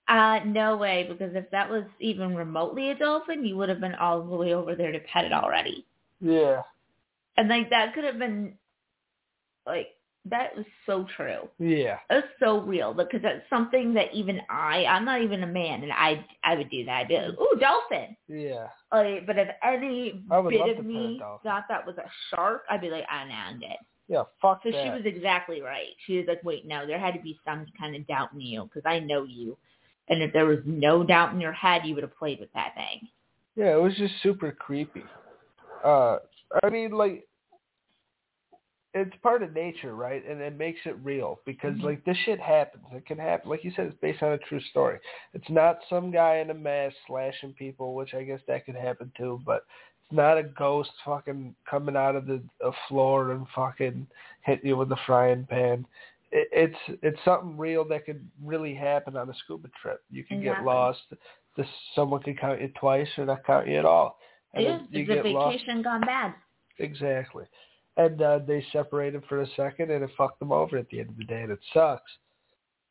uh, 0.09 0.41
no 0.47 0.77
way, 0.77 1.07
because 1.09 1.35
if 1.35 1.51
that 1.51 1.71
was 1.71 1.85
even 2.01 2.35
remotely 2.35 2.91
a 2.91 2.95
dolphin, 2.99 3.45
you 3.45 3.57
would 3.57 3.69
have 3.69 3.81
been 3.81 3.95
all 3.95 4.23
the 4.23 4.37
way 4.37 4.55
over 4.55 4.75
there 4.75 4.93
to 4.93 4.99
pet 5.01 5.25
it 5.25 5.33
already. 5.33 5.87
yeah, 6.21 6.63
And 7.37 7.49
like 7.49 7.71
that 7.71 7.95
could 7.95 8.05
have 8.05 8.19
been 8.19 8.55
like 9.67 9.89
that 10.27 10.57
was 10.57 10.65
so 10.87 11.05
true. 11.17 11.49
yeah, 11.59 11.99
It's 12.11 12.27
so 12.39 12.61
real 12.61 12.95
because 12.95 13.23
that's 13.23 13.43
something 13.51 13.93
that 13.95 14.13
even 14.15 14.41
I 14.49 14.85
I'm 14.85 15.05
not 15.05 15.21
even 15.23 15.43
a 15.43 15.47
man 15.47 15.83
and 15.83 15.93
I 15.93 16.25
I 16.45 16.55
would 16.55 16.71
do 16.71 16.85
that. 16.85 16.93
I'd 17.03 17.09
be 17.09 17.17
like, 17.17 17.41
ooh, 17.41 17.59
dolphin. 17.59 18.17
yeah. 18.29 18.69
Like, 18.93 19.27
but 19.27 19.39
if 19.39 19.49
any 19.65 20.23
bit 20.29 20.39
of 20.39 20.45
to 20.45 20.51
pet 20.75 20.79
a 20.79 20.83
me 20.83 21.21
thought 21.43 21.65
that 21.69 21.87
was 21.87 21.97
a 21.99 22.09
shark, 22.31 22.63
I'd 22.71 22.81
be 22.81 22.91
like, 22.91 23.05
ah, 23.11 23.25
nah, 23.25 23.49
I'm 23.51 23.59
dead. 23.61 23.79
Yeah, 24.09 24.25
fuck 24.41 24.61
So 24.63 24.71
that. 24.71 24.83
she 24.85 24.91
was 24.91 25.03
exactly 25.07 25.61
right. 25.63 25.89
She 26.07 26.19
was 26.19 26.27
like, 26.29 26.45
wait, 26.45 26.67
no, 26.67 26.87
there 26.87 26.99
had 26.99 27.15
to 27.15 27.21
be 27.21 27.39
some 27.45 27.67
kind 27.79 27.97
of 27.97 28.07
doubt 28.07 28.33
in 28.35 28.41
you 28.41 28.65
because 28.65 28.83
I 28.85 28.99
know 29.01 29.25
you. 29.25 29.57
And 30.09 30.23
if 30.23 30.33
there 30.33 30.45
was 30.47 30.59
no 30.67 31.03
doubt 31.05 31.33
in 31.33 31.41
your 31.41 31.53
head, 31.53 31.83
you 31.85 31.95
would 31.95 32.03
have 32.03 32.17
played 32.17 32.39
with 32.41 32.53
that 32.53 32.75
thing. 32.75 33.09
Yeah, 33.57 33.73
it 33.75 33.81
was 33.81 33.95
just 33.97 34.13
super 34.23 34.51
creepy. 34.53 35.05
Uh, 35.85 36.19
I 36.63 36.69
mean, 36.71 36.91
like, 36.91 37.27
it's 38.95 39.17
part 39.23 39.43
of 39.43 39.55
nature, 39.55 39.95
right? 39.95 40.23
And 40.27 40.41
it 40.41 40.57
makes 40.57 40.81
it 40.85 40.97
real 41.03 41.41
because, 41.47 41.75
Mhm. 41.77 41.83
like, 41.85 42.05
this 42.05 42.17
shit 42.19 42.39
happens. 42.39 42.85
It 42.93 43.07
can 43.07 43.19
happen. 43.19 43.49
Like 43.49 43.65
you 43.65 43.71
said, 43.71 43.87
it's 43.87 43.97
based 44.01 44.23
on 44.23 44.33
a 44.33 44.39
true 44.39 44.61
story. 44.61 44.99
It's 45.33 45.49
not 45.49 45.83
some 45.89 46.11
guy 46.11 46.37
in 46.37 46.51
a 46.51 46.55
mask 46.55 46.97
slashing 47.07 47.55
people, 47.55 47.95
which 47.95 48.15
I 48.15 48.23
guess 48.23 48.41
that 48.49 48.67
could 48.67 48.77
happen 48.77 49.11
too, 49.17 49.41
but 49.47 49.65
it's 50.03 50.13
not 50.13 50.37
a 50.37 50.43
ghost 50.43 50.91
fucking 51.05 51.55
coming 51.65 51.97
out 51.97 52.17
of 52.17 52.27
the 52.27 52.43
a 52.61 52.73
floor 52.89 53.33
and 53.33 53.49
fucking 53.49 54.07
hitting 54.43 54.67
you 54.67 54.77
with 54.77 54.93
a 54.93 54.97
frying 55.07 55.47
pan. 55.47 55.87
It, 56.31 56.49
it's 56.53 56.99
it's 57.03 57.25
something 57.25 57.57
real 57.57 57.85
that 57.87 58.05
could 58.05 58.29
really 58.43 58.75
happen 58.75 59.17
on 59.17 59.31
a 59.31 59.35
scuba 59.35 59.69
trip. 59.81 60.03
You 60.11 60.25
can 60.25 60.43
get 60.43 60.65
lost. 60.65 61.01
This 61.57 61.69
someone 61.95 62.23
could 62.23 62.39
count 62.39 62.61
you 62.61 62.69
twice 62.69 63.09
or 63.19 63.25
not 63.25 63.45
count 63.45 63.69
you 63.69 63.79
at 63.79 63.85
all. 63.87 64.19
And 64.55 64.65
Yeah, 64.65 64.71
then 64.79 64.89
it's 64.93 65.11
a 65.11 65.15
get 65.15 65.27
lost. 65.27 65.57
vacation 65.57 65.83
gone 65.83 66.03
bad. 66.03 66.35
Exactly. 66.79 67.45
And 67.97 68.23
uh, 68.23 68.39
they 68.47 68.65
separated 68.73 69.23
for 69.29 69.43
a 69.43 69.47
second, 69.57 69.91
and 69.91 70.03
it 70.03 70.11
fucked 70.17 70.39
them 70.39 70.51
over 70.53 70.79
at 70.79 70.89
the 70.89 71.01
end 71.01 71.11
of 71.11 71.17
the 71.19 71.25
day, 71.25 71.43
and 71.43 71.53
it 71.53 71.61
sucks. 71.75 72.11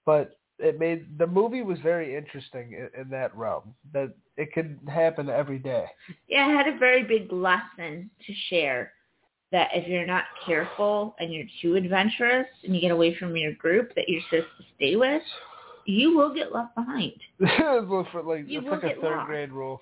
but 0.06 0.38
it 0.60 0.78
made 0.78 1.18
the 1.18 1.26
movie 1.26 1.64
was 1.64 1.80
very 1.80 2.16
interesting 2.16 2.74
in, 2.74 3.02
in 3.02 3.10
that 3.10 3.36
realm. 3.36 3.74
That 3.94 4.14
it 4.38 4.54
could 4.54 4.78
happen 4.88 5.28
every 5.28 5.58
day. 5.58 5.86
Yeah, 6.28 6.52
it 6.52 6.56
had 6.66 6.68
a 6.72 6.78
very 6.78 7.02
big 7.04 7.32
lesson 7.32 8.12
to 8.28 8.34
share 8.50 8.92
that 9.52 9.70
if 9.74 9.88
you're 9.88 10.06
not 10.06 10.26
careful 10.46 11.16
and 11.20 11.34
you're 11.34 11.48
too 11.64 11.76
adventurous 11.76 12.46
and 12.64 12.76
you 12.76 12.80
get 12.82 12.92
away 12.92 13.16
from 13.18 13.36
your 13.36 13.54
group 13.54 13.94
that 13.96 14.08
you're 14.08 14.22
supposed 14.30 14.48
to 14.60 14.64
stay 14.76 14.96
with, 14.96 15.24
you 15.86 16.16
will 16.16 16.34
get 16.34 16.54
left 16.54 16.76
behind. 16.76 17.14
Like 17.40 18.48
You 18.48 18.60
it's 18.60 18.66
will 18.66 18.72
like 18.74 18.84
a 18.84 19.02
third 19.02 19.16
lost. 19.18 19.28
grade 19.28 19.52
rule. 19.52 19.82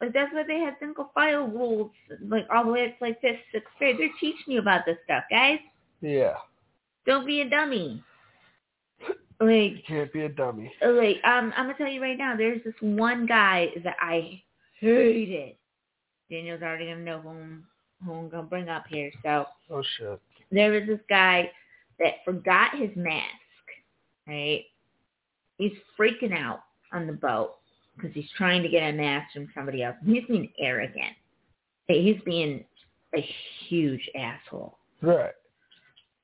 Like 0.00 0.12
that's 0.14 0.32
why 0.32 0.44
they 0.44 0.58
have 0.60 0.74
single 0.80 1.10
file 1.14 1.46
rules, 1.46 1.90
like 2.26 2.46
all 2.52 2.64
the 2.64 2.72
way 2.72 2.86
up 2.86 2.98
to 2.98 3.04
like 3.04 3.20
fifth, 3.20 3.40
sixth 3.52 3.68
grade. 3.78 3.96
They're 3.98 4.08
teaching 4.18 4.54
you 4.54 4.58
about 4.60 4.86
this 4.86 4.96
stuff, 5.04 5.24
guys. 5.30 5.58
Yeah, 6.00 6.34
Don't 7.06 7.26
be 7.26 7.42
a 7.42 7.48
dummy. 7.50 8.02
Like, 9.42 9.72
you 9.72 9.78
can't 9.86 10.12
be 10.12 10.22
a 10.22 10.28
dummy. 10.28 10.70
like 10.82 11.16
um, 11.24 11.52
I'm 11.56 11.64
gonna 11.66 11.74
tell 11.78 11.88
you 11.88 12.02
right 12.02 12.18
now. 12.18 12.36
There's 12.36 12.62
this 12.64 12.74
one 12.80 13.24
guy 13.26 13.68
that 13.84 13.96
I 14.00 14.42
hated. 14.78 15.56
Daniel's 16.30 16.62
already 16.62 16.86
gonna 16.86 17.00
know 17.00 17.20
who 17.20 17.28
I'm, 17.30 17.66
who 18.04 18.12
I'm 18.12 18.28
gonna 18.28 18.42
bring 18.42 18.68
up 18.68 18.84
here. 18.88 19.10
So 19.22 19.46
Oh 19.70 19.82
shit. 19.98 20.20
there 20.52 20.72
was 20.72 20.82
this 20.86 21.00
guy 21.08 21.50
that 21.98 22.16
forgot 22.24 22.76
his 22.78 22.90
mask. 22.96 23.26
Right? 24.26 24.64
He's 25.56 25.72
freaking 25.98 26.36
out 26.36 26.60
on 26.92 27.06
the 27.06 27.12
boat 27.14 27.56
because 27.96 28.12
he's 28.14 28.30
trying 28.36 28.62
to 28.62 28.68
get 28.68 28.82
a 28.82 28.92
mask 28.92 29.32
from 29.34 29.48
somebody 29.54 29.82
else. 29.82 29.96
He's 30.04 30.24
being 30.26 30.50
arrogant. 30.58 31.16
He's 31.86 32.20
being 32.24 32.64
a 33.14 33.28
huge 33.68 34.08
asshole. 34.16 34.78
Right. 35.02 35.32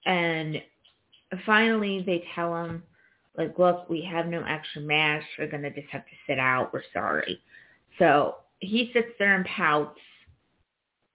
And 0.05 0.62
finally 1.44 2.02
they 2.07 2.24
tell 2.35 2.57
him, 2.64 2.83
like, 3.37 3.59
look, 3.59 3.90
we 3.90 4.02
have 4.02 4.26
no 4.26 4.42
extra 4.44 4.81
masks. 4.81 5.29
We're 5.38 5.50
going 5.50 5.62
to 5.62 5.70
just 5.70 5.88
have 5.90 6.05
to 6.05 6.12
sit 6.26 6.38
out. 6.38 6.72
We're 6.72 6.83
sorry. 6.92 7.40
So 7.98 8.37
he 8.61 8.90
sits 8.92 9.09
there 9.18 9.35
and 9.35 9.44
pouts. 9.44 9.98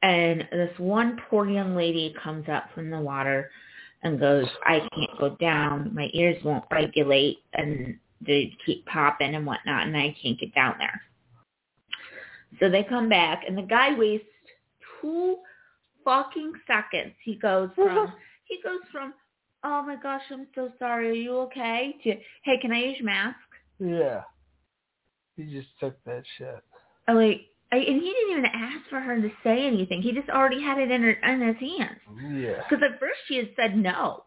And 0.03 0.47
this 0.51 0.77
one 0.77 1.19
poor 1.29 1.47
young 1.49 1.75
lady 1.75 2.13
comes 2.21 2.47
up 2.49 2.65
from 2.73 2.89
the 2.89 2.99
water 2.99 3.49
and 4.03 4.19
goes, 4.19 4.45
I 4.65 4.79
can't 4.93 5.19
go 5.19 5.35
down. 5.39 5.93
My 5.93 6.09
ears 6.13 6.43
won't 6.43 6.65
regulate 6.71 7.37
and 7.53 7.97
they 8.25 8.53
keep 8.65 8.85
popping 8.85 9.35
and 9.35 9.45
whatnot 9.45 9.87
and 9.87 9.95
I 9.95 10.15
can't 10.21 10.39
get 10.39 10.53
down 10.53 10.75
there. 10.77 11.01
So 12.59 12.69
they 12.69 12.83
come 12.83 13.09
back 13.09 13.43
and 13.47 13.57
the 13.57 13.63
guy 13.63 13.97
wastes 13.97 14.25
two 15.01 15.37
fucking 16.03 16.53
seconds. 16.67 17.13
He 17.23 17.35
goes 17.35 17.69
from 17.75 17.97
uh-huh. 17.97 18.15
he 18.45 18.59
goes 18.63 18.81
from, 18.91 19.13
oh 19.63 19.83
my 19.83 19.95
gosh, 20.01 20.23
I'm 20.31 20.47
so 20.55 20.69
sorry, 20.79 21.09
are 21.09 21.13
you 21.13 21.37
okay? 21.39 21.95
To, 22.03 22.11
hey, 22.43 22.59
can 22.61 22.71
I 22.71 22.79
use 22.79 22.97
your 22.97 23.05
mask? 23.05 23.37
Yeah. 23.79 24.21
He 25.37 25.45
just 25.45 25.69
took 25.79 26.03
that 26.05 26.23
shit. 26.37 26.63
I'm 27.07 27.15
like, 27.15 27.41
I, 27.71 27.77
and 27.77 28.01
he 28.01 28.13
didn't 28.13 28.31
even 28.31 28.45
ask 28.45 28.89
for 28.89 28.99
her 28.99 29.19
to 29.19 29.29
say 29.43 29.65
anything. 29.65 30.01
He 30.01 30.11
just 30.11 30.29
already 30.29 30.61
had 30.61 30.77
it 30.77 30.91
in, 30.91 31.01
her, 31.03 31.11
in 31.11 31.47
his 31.47 31.55
hands. 31.57 31.99
Yeah. 32.35 32.63
Because 32.69 32.83
at 32.83 32.99
first 32.99 33.19
she 33.27 33.37
had 33.37 33.49
said 33.55 33.77
no, 33.77 34.23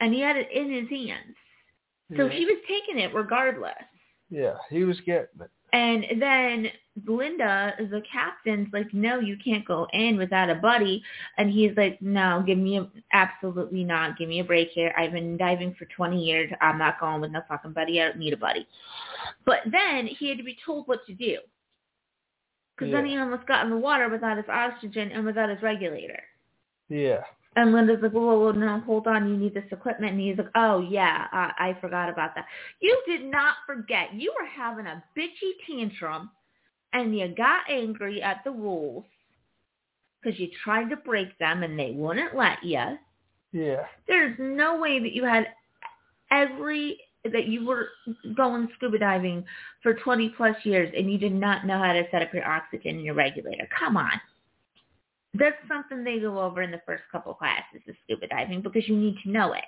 and 0.00 0.12
he 0.12 0.20
had 0.20 0.36
it 0.36 0.48
in 0.52 0.72
his 0.72 0.88
hands. 0.90 1.36
So 2.16 2.26
yeah. 2.26 2.32
he 2.32 2.44
was 2.44 2.56
taking 2.68 3.02
it 3.02 3.14
regardless. 3.14 3.72
Yeah, 4.30 4.54
he 4.70 4.84
was 4.84 5.00
getting 5.00 5.40
it. 5.40 5.50
And 5.72 6.04
then 6.20 6.66
Linda, 7.06 7.74
the 7.78 8.02
captain's 8.10 8.68
like, 8.72 8.92
no, 8.92 9.18
you 9.18 9.38
can't 9.42 9.66
go 9.66 9.86
in 9.94 10.18
without 10.18 10.50
a 10.50 10.54
buddy. 10.54 11.02
And 11.38 11.50
he's 11.50 11.72
like, 11.76 12.00
no, 12.02 12.42
give 12.46 12.58
me 12.58 12.76
a, 12.78 12.90
absolutely 13.12 13.82
not. 13.82 14.18
Give 14.18 14.28
me 14.28 14.40
a 14.40 14.44
break 14.44 14.68
here. 14.70 14.92
I've 14.96 15.12
been 15.12 15.38
diving 15.38 15.74
for 15.78 15.86
20 15.86 16.22
years. 16.22 16.52
I'm 16.60 16.78
not 16.78 17.00
going 17.00 17.22
with 17.22 17.30
no 17.30 17.40
fucking 17.48 17.72
buddy. 17.72 18.00
I 18.00 18.08
don't 18.08 18.18
need 18.18 18.34
a 18.34 18.38
buddy. 18.38 18.66
But 19.46 19.60
then 19.70 20.06
he 20.06 20.28
had 20.28 20.38
to 20.38 20.44
be 20.44 20.58
told 20.64 20.86
what 20.88 21.06
to 21.06 21.14
do. 21.14 21.38
Because 22.76 22.92
then 22.92 23.06
he 23.06 23.16
almost 23.16 23.46
got 23.46 23.64
in 23.64 23.70
the 23.70 23.76
water 23.76 24.08
without 24.08 24.36
his 24.36 24.48
oxygen 24.48 25.10
and 25.12 25.24
without 25.24 25.48
his 25.48 25.62
regulator. 25.62 26.22
Yeah. 26.88 27.22
And 27.54 27.72
Linda's 27.72 27.98
like, 28.02 28.12
whoa, 28.12 28.38
whoa, 28.38 28.52
no, 28.52 28.80
hold 28.80 29.06
on, 29.06 29.28
you 29.28 29.36
need 29.36 29.52
this 29.52 29.64
equipment. 29.70 30.12
And 30.12 30.20
he's 30.20 30.38
like, 30.38 30.50
oh, 30.54 30.80
yeah, 30.80 31.26
I, 31.32 31.52
I 31.58 31.80
forgot 31.80 32.08
about 32.08 32.34
that. 32.34 32.46
You 32.80 32.98
did 33.06 33.24
not 33.24 33.56
forget. 33.66 34.14
You 34.14 34.34
were 34.38 34.46
having 34.46 34.86
a 34.86 35.04
bitchy 35.16 35.52
tantrum, 35.66 36.30
and 36.94 37.16
you 37.16 37.28
got 37.36 37.60
angry 37.68 38.22
at 38.22 38.42
the 38.44 38.50
rules 38.50 39.04
because 40.22 40.38
you 40.40 40.48
tried 40.64 40.88
to 40.90 40.96
break 40.96 41.36
them, 41.38 41.62
and 41.62 41.78
they 41.78 41.90
wouldn't 41.90 42.34
let 42.34 42.62
you. 42.62 42.96
Yeah. 43.52 43.84
There's 44.08 44.36
no 44.38 44.78
way 44.78 44.98
that 45.00 45.12
you 45.12 45.24
had 45.24 45.48
every, 46.30 46.98
that 47.24 47.48
you 47.48 47.66
were 47.66 47.88
going 48.34 48.68
scuba 48.76 48.98
diving 48.98 49.44
for 49.82 49.92
20 49.92 50.30
plus 50.38 50.56
years, 50.64 50.90
and 50.96 51.12
you 51.12 51.18
did 51.18 51.34
not 51.34 51.66
know 51.66 51.78
how 51.78 51.92
to 51.92 52.04
set 52.10 52.22
up 52.22 52.32
your 52.32 52.48
oxygen 52.48 52.96
and 52.96 53.04
your 53.04 53.14
regulator. 53.14 53.68
Come 53.78 53.98
on 53.98 54.12
that's 55.34 55.56
something 55.66 56.04
they 56.04 56.18
go 56.18 56.40
over 56.40 56.62
in 56.62 56.70
the 56.70 56.80
first 56.84 57.02
couple 57.10 57.32
classes 57.34 57.80
of 57.88 57.94
scuba 58.04 58.26
diving 58.26 58.60
because 58.60 58.86
you 58.86 58.96
need 58.96 59.16
to 59.24 59.30
know 59.30 59.54
it. 59.54 59.64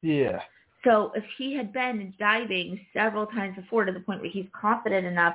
Yeah. 0.00 0.40
So 0.84 1.12
if 1.14 1.24
he 1.38 1.54
had 1.54 1.72
been 1.72 2.12
diving 2.18 2.80
several 2.92 3.26
times 3.26 3.56
before 3.56 3.84
to 3.84 3.92
the 3.92 4.00
point 4.00 4.20
where 4.20 4.30
he's 4.30 4.46
confident 4.58 5.06
enough 5.06 5.34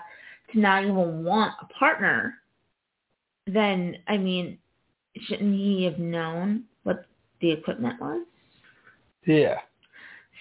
to 0.51 0.59
not 0.59 0.83
even 0.83 1.23
want 1.23 1.53
a 1.61 1.65
partner, 1.73 2.35
then 3.45 3.97
I 4.07 4.17
mean, 4.17 4.57
shouldn't 5.27 5.53
he 5.53 5.83
have 5.85 5.99
known 5.99 6.63
what 6.83 7.05
the 7.39 7.51
equipment 7.51 7.99
was? 8.01 8.25
Yeah. 9.25 9.57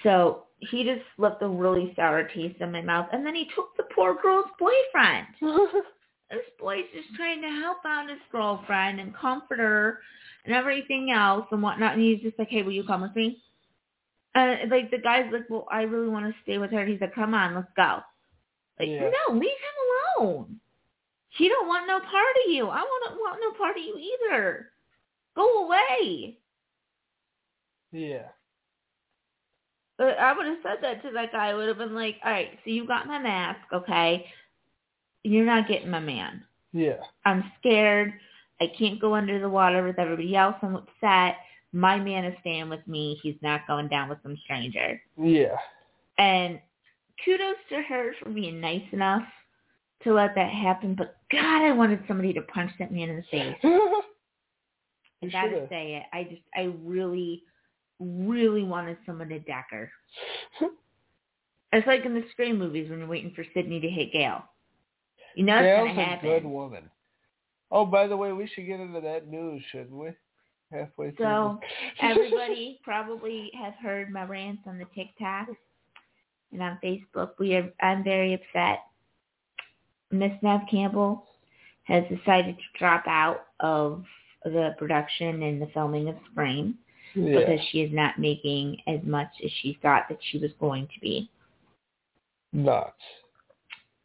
So 0.03 0.45
he 0.59 0.85
just 0.85 1.03
left 1.19 1.43
a 1.43 1.49
really 1.49 1.93
sour 1.95 2.25
taste 2.25 2.61
in 2.61 2.73
my 2.73 2.83
mouth, 2.83 3.09
and 3.13 3.25
then 3.25 3.35
he 3.35 3.49
took 3.55 3.77
the 3.77 3.85
poor 3.95 4.17
girl's 4.21 4.47
boyfriend. 4.59 5.27
this 6.31 6.41
boy's 6.59 6.85
just 6.95 7.15
trying 7.17 7.41
to 7.43 7.49
help 7.49 7.79
out 7.87 8.09
his 8.09 8.19
girlfriend 8.33 9.01
and 9.01 9.15
comfort 9.17 9.59
her 9.59 10.01
and 10.45 10.55
everything 10.55 11.11
else 11.11 11.47
and 11.53 11.63
whatnot. 11.63 11.95
And 11.95 12.03
he's 12.03 12.21
just 12.21 12.39
like, 12.39 12.49
hey, 12.49 12.63
will 12.63 12.73
you 12.73 12.85
come 12.85 13.03
with 13.03 13.15
me? 13.15 13.43
And 14.35 14.71
like 14.71 14.91
the 14.91 14.99
guy's 14.99 15.33
like, 15.33 15.49
well, 15.49 15.67
I 15.71 15.83
really 15.83 16.09
want 16.09 16.27
to 16.27 16.35
stay 16.43 16.59
with 16.59 16.71
her. 16.73 16.81
And 16.81 16.91
he's 16.91 17.01
like, 17.01 17.15
come 17.15 17.35
on, 17.35 17.55
let's 17.55 17.69
go. 17.77 18.01
Like, 18.79 18.89
Yeah. 18.89 19.11
no, 19.29 19.35
leave 19.35 19.43
him 19.43 20.23
alone. 20.25 20.61
He 21.31 21.49
don't 21.49 21.69
want 21.69 21.87
no 21.87 21.99
part 22.01 22.37
of 22.45 22.51
you. 22.53 22.69
I 22.69 22.79
don't 22.81 23.19
want 23.19 23.41
no 23.41 23.59
part 23.59 23.77
of 23.77 23.83
you 23.83 23.97
either. 23.99 24.71
Go 25.37 25.65
away. 25.67 26.39
yeah. 27.93 28.23
Uh, 29.99 30.05
I 30.21 30.37
would 30.37 30.47
have 30.47 30.59
said 30.63 30.79
that 30.83 31.03
to 31.03 31.11
that 31.15 31.33
guy. 31.33 31.49
I 31.49 31.55
would 31.55 31.69
have 31.69 31.79
been 31.79 31.95
like, 31.95 32.17
all 32.25 32.31
right, 32.31 32.51
so 32.65 32.71
you 32.71 32.87
got 32.87 33.07
my 33.07 33.19
mask, 33.19 33.61
okay? 33.73 34.27
You're 35.27 35.45
not 35.45 35.67
getting 35.67 35.91
my 35.91 35.99
man. 35.99 36.45
Yeah. 36.73 36.99
I'm 37.25 37.51
scared. 37.59 38.15
I 38.61 38.71
can't 38.79 39.01
go 39.01 39.17
under 39.17 39.41
the 39.41 39.49
water 39.49 39.85
with 39.85 39.99
everybody 39.99 40.37
else. 40.37 40.55
I'm 40.63 40.77
upset. 40.77 41.39
My 41.73 41.99
man 41.99 42.25
is 42.25 42.37
staying 42.41 42.69
with 42.69 42.87
me. 42.87 43.19
He's 43.23 43.35
not 43.43 43.67
going 43.67 43.89
down 43.89 44.09
with 44.09 44.19
some 44.23 44.39
stranger. 44.45 45.01
Yeah. 45.21 45.57
And 46.19 46.61
kudos 47.25 47.57
to 47.71 47.83
her 47.83 48.13
for 48.23 48.31
being 48.31 48.61
nice 48.61 48.85
enough 48.93 49.25
to 50.05 50.15
let 50.15 50.37
that 50.37 50.53
happen. 50.53 50.95
But 50.95 51.17
God, 51.33 51.63
I 51.63 51.73
wanted 51.73 52.05
somebody 52.07 52.33
to 52.33 52.43
punch 52.43 52.71
that 52.79 52.93
man 52.93 53.09
in 53.09 53.17
the 53.17 53.23
face. 53.31 53.57
I 53.65 55.27
gotta 55.33 55.51
shoulda. 55.51 55.67
say 55.69 55.97
it. 55.97 56.05
I 56.13 56.23
just, 56.23 56.43
I 56.55 56.73
really, 56.85 57.43
really 57.99 58.63
wanted 58.63 58.97
someone 59.05 59.29
to 59.31 59.41
deck 59.41 59.67
her. 59.71 59.91
It's 61.73 61.87
like 61.87 62.07
in 62.07 62.15
the 62.15 62.25
Scream 62.31 62.59
movies 62.59 62.89
when 62.89 63.01
you're 63.01 63.09
waiting 63.09 63.33
for 63.35 63.45
Sidney 63.53 63.81
to 63.81 63.89
hit 63.89 64.13
Gale. 64.13 64.45
You 65.37 65.45
know 65.45 65.59
it's 65.59 65.65
Gale's 65.65 65.97
gonna 65.97 66.19
a 66.19 66.41
good 66.41 66.45
woman. 66.51 66.91
Oh, 67.71 67.85
by 67.85 68.07
the 68.07 68.17
way, 68.17 68.33
we 68.33 68.49
should 68.49 68.67
get 68.67 68.81
into 68.81 69.01
that 69.03 69.29
news, 69.29 69.63
shouldn't 69.71 69.93
we? 69.93 70.09
Halfway 70.73 71.11
through. 71.11 71.27
So 71.27 71.61
everybody 72.01 72.81
probably 72.85 73.51
has 73.55 73.75
heard 73.83 74.11
my 74.11 74.25
rants 74.25 74.63
on 74.67 74.79
the 74.79 74.87
TikTok 74.95 75.49
and 76.53 76.63
on 76.63 76.79
Facebook. 76.83 77.33
We 77.39 77.55
are 77.55 77.71
I'm 77.83 78.03
very 78.03 78.33
upset. 78.33 78.81
Miss 80.11 80.33
Neve 80.43 80.61
Campbell 80.71 81.25
has 81.85 82.03
decided 82.05 82.57
to 82.57 82.79
drop 82.79 83.05
out 83.07 83.47
of 83.61 84.05
the 84.45 84.75
production 84.79 85.43
and 85.43 85.61
the 85.61 85.69
filming 85.75 86.09
of 86.09 86.17
Scream 86.31 86.79
yeah. 87.15 87.41
because 87.41 87.61
she 87.71 87.83
is 87.83 87.93
not 87.93 88.19
making 88.19 88.79
as 88.87 89.01
much 89.05 89.29
as 89.45 89.51
she 89.61 89.79
thought 89.83 90.05
that 90.09 90.19
she 90.31 90.39
was 90.39 90.51
going 90.59 90.87
to 90.95 91.01
be. 91.01 91.29
Nuts. 92.55 92.93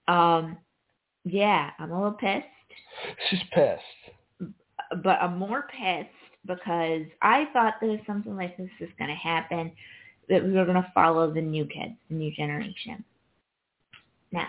Um 0.10 0.58
yeah, 1.23 1.71
I'm 1.79 1.91
a 1.91 1.95
little 1.95 2.17
pissed. 2.17 2.45
She's 3.29 3.39
pissed. 3.53 4.51
but 5.03 5.21
I'm 5.21 5.38
more 5.38 5.67
pissed 5.71 6.10
because 6.45 7.03
I 7.21 7.45
thought 7.53 7.75
that 7.81 7.89
if 7.89 8.05
something 8.05 8.36
like 8.36 8.57
this 8.57 8.69
was 8.79 8.89
going 8.97 9.10
to 9.10 9.15
happen, 9.15 9.71
that 10.29 10.43
we 10.43 10.53
were 10.53 10.65
going 10.65 10.81
to 10.81 10.91
follow 10.93 11.31
the 11.31 11.41
new 11.41 11.65
kids, 11.65 11.93
the 12.10 12.15
new 12.15 12.31
generation. 12.31 13.03
Now, 14.31 14.47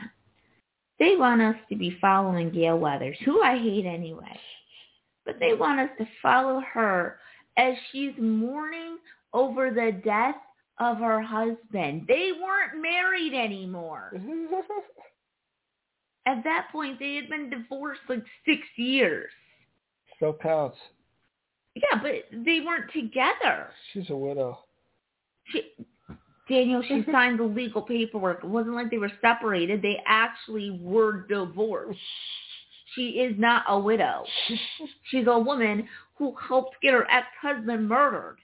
they 0.98 1.16
want 1.16 1.42
us 1.42 1.56
to 1.68 1.76
be 1.76 1.98
following 2.00 2.50
Gale 2.50 2.78
Weathers, 2.78 3.16
who 3.24 3.42
I 3.42 3.58
hate 3.58 3.86
anyway, 3.86 4.38
but 5.26 5.36
they 5.40 5.54
want 5.54 5.80
us 5.80 5.90
to 5.98 6.06
follow 6.22 6.62
her 6.72 7.18
as 7.56 7.74
she's 7.90 8.12
mourning 8.18 8.98
over 9.34 9.70
the 9.70 10.00
death 10.04 10.36
of 10.78 10.98
her 10.98 11.20
husband. 11.20 12.04
They 12.06 12.30
weren't 12.40 12.80
married 12.80 13.34
anymore. 13.34 14.12
At 16.26 16.44
that 16.44 16.68
point, 16.70 16.98
they 16.98 17.16
had 17.16 17.28
been 17.28 17.50
divorced 17.50 18.00
like 18.08 18.24
six 18.46 18.60
years. 18.76 19.30
Still 20.16 20.36
counts. 20.40 20.76
Yeah, 21.74 22.00
but 22.00 22.44
they 22.44 22.60
weren't 22.60 22.92
together. 22.92 23.68
She's 23.92 24.08
a 24.10 24.16
widow. 24.16 24.60
She, 25.46 25.62
Daniel, 26.48 26.82
she 26.86 27.04
signed 27.12 27.40
the 27.40 27.44
legal 27.44 27.82
paperwork. 27.82 28.44
It 28.44 28.48
wasn't 28.48 28.74
like 28.74 28.90
they 28.90 28.98
were 28.98 29.12
separated. 29.20 29.82
They 29.82 30.00
actually 30.06 30.78
were 30.82 31.26
divorced. 31.26 31.98
She 32.94 33.20
is 33.20 33.34
not 33.38 33.64
a 33.68 33.78
widow. 33.78 34.24
She's 35.10 35.26
a 35.26 35.38
woman 35.38 35.88
who 36.16 36.34
helped 36.48 36.76
get 36.82 36.92
her 36.92 37.10
ex-husband 37.10 37.88
murdered. 37.88 38.36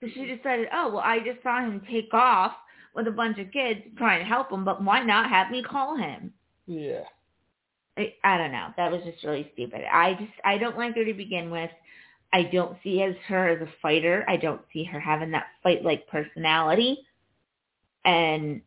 So 0.00 0.08
she 0.14 0.24
decided, 0.24 0.68
oh, 0.72 0.92
well, 0.94 1.02
I 1.04 1.18
just 1.18 1.42
saw 1.42 1.60
him 1.60 1.82
take 1.90 2.14
off 2.14 2.52
with 2.94 3.06
a 3.06 3.12
bunch 3.12 3.38
of 3.38 3.52
kids 3.52 3.80
trying 3.96 4.20
to 4.20 4.24
help 4.24 4.50
him, 4.50 4.64
but 4.64 4.82
why 4.82 5.02
not 5.02 5.28
have 5.30 5.50
me 5.50 5.62
call 5.62 5.96
him? 5.96 6.32
Yeah. 6.66 7.02
I, 7.96 8.14
I 8.24 8.38
don't 8.38 8.52
know. 8.52 8.68
That 8.76 8.90
was 8.90 9.02
just 9.04 9.24
really 9.24 9.50
stupid. 9.54 9.82
I 9.92 10.14
just, 10.14 10.32
I 10.44 10.58
don't 10.58 10.78
like 10.78 10.94
her 10.96 11.04
to 11.04 11.14
begin 11.14 11.50
with. 11.50 11.70
I 12.32 12.44
don't 12.44 12.76
see 12.82 13.02
as 13.02 13.14
her 13.26 13.48
as 13.48 13.60
a 13.60 13.72
fighter. 13.82 14.24
I 14.28 14.36
don't 14.36 14.62
see 14.72 14.84
her 14.84 15.00
having 15.00 15.32
that 15.32 15.46
fight-like 15.62 16.06
personality. 16.06 16.98
And 18.04 18.62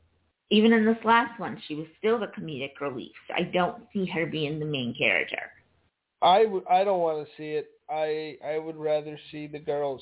even 0.50 0.74
in 0.74 0.86
this 0.86 1.04
last 1.04 1.40
one, 1.40 1.62
she 1.68 1.76
was 1.76 1.88
still 1.98 2.20
the 2.20 2.28
comedic 2.28 2.80
relief. 2.82 3.16
I 3.36 3.44
don't 3.44 3.84
see 3.94 4.06
her 4.08 4.26
being 4.26 4.60
the 4.60 4.66
main 4.66 4.94
character. 4.98 5.52
I. 6.22 6.46
I 6.70 6.84
don't 6.84 7.00
want 7.00 7.26
to 7.26 7.34
see 7.38 7.52
it. 7.52 7.70
I 7.90 8.38
I 8.46 8.58
would 8.58 8.78
rather 8.78 9.18
see 9.32 9.48
the 9.48 9.60
girls, 9.60 10.02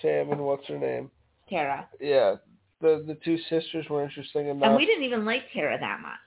Sam 0.00 0.32
and 0.32 0.40
what's 0.40 0.66
her 0.68 0.78
name? 0.78 1.10
Tara. 1.48 1.88
Yeah, 2.00 2.36
the 2.80 3.04
the 3.06 3.16
two 3.24 3.38
sisters 3.48 3.86
were 3.88 4.04
interesting 4.04 4.48
enough. 4.48 4.68
And 4.68 4.76
we 4.76 4.86
didn't 4.86 5.04
even 5.04 5.24
like 5.24 5.42
Tara 5.52 5.78
that 5.78 6.00
much. 6.00 6.18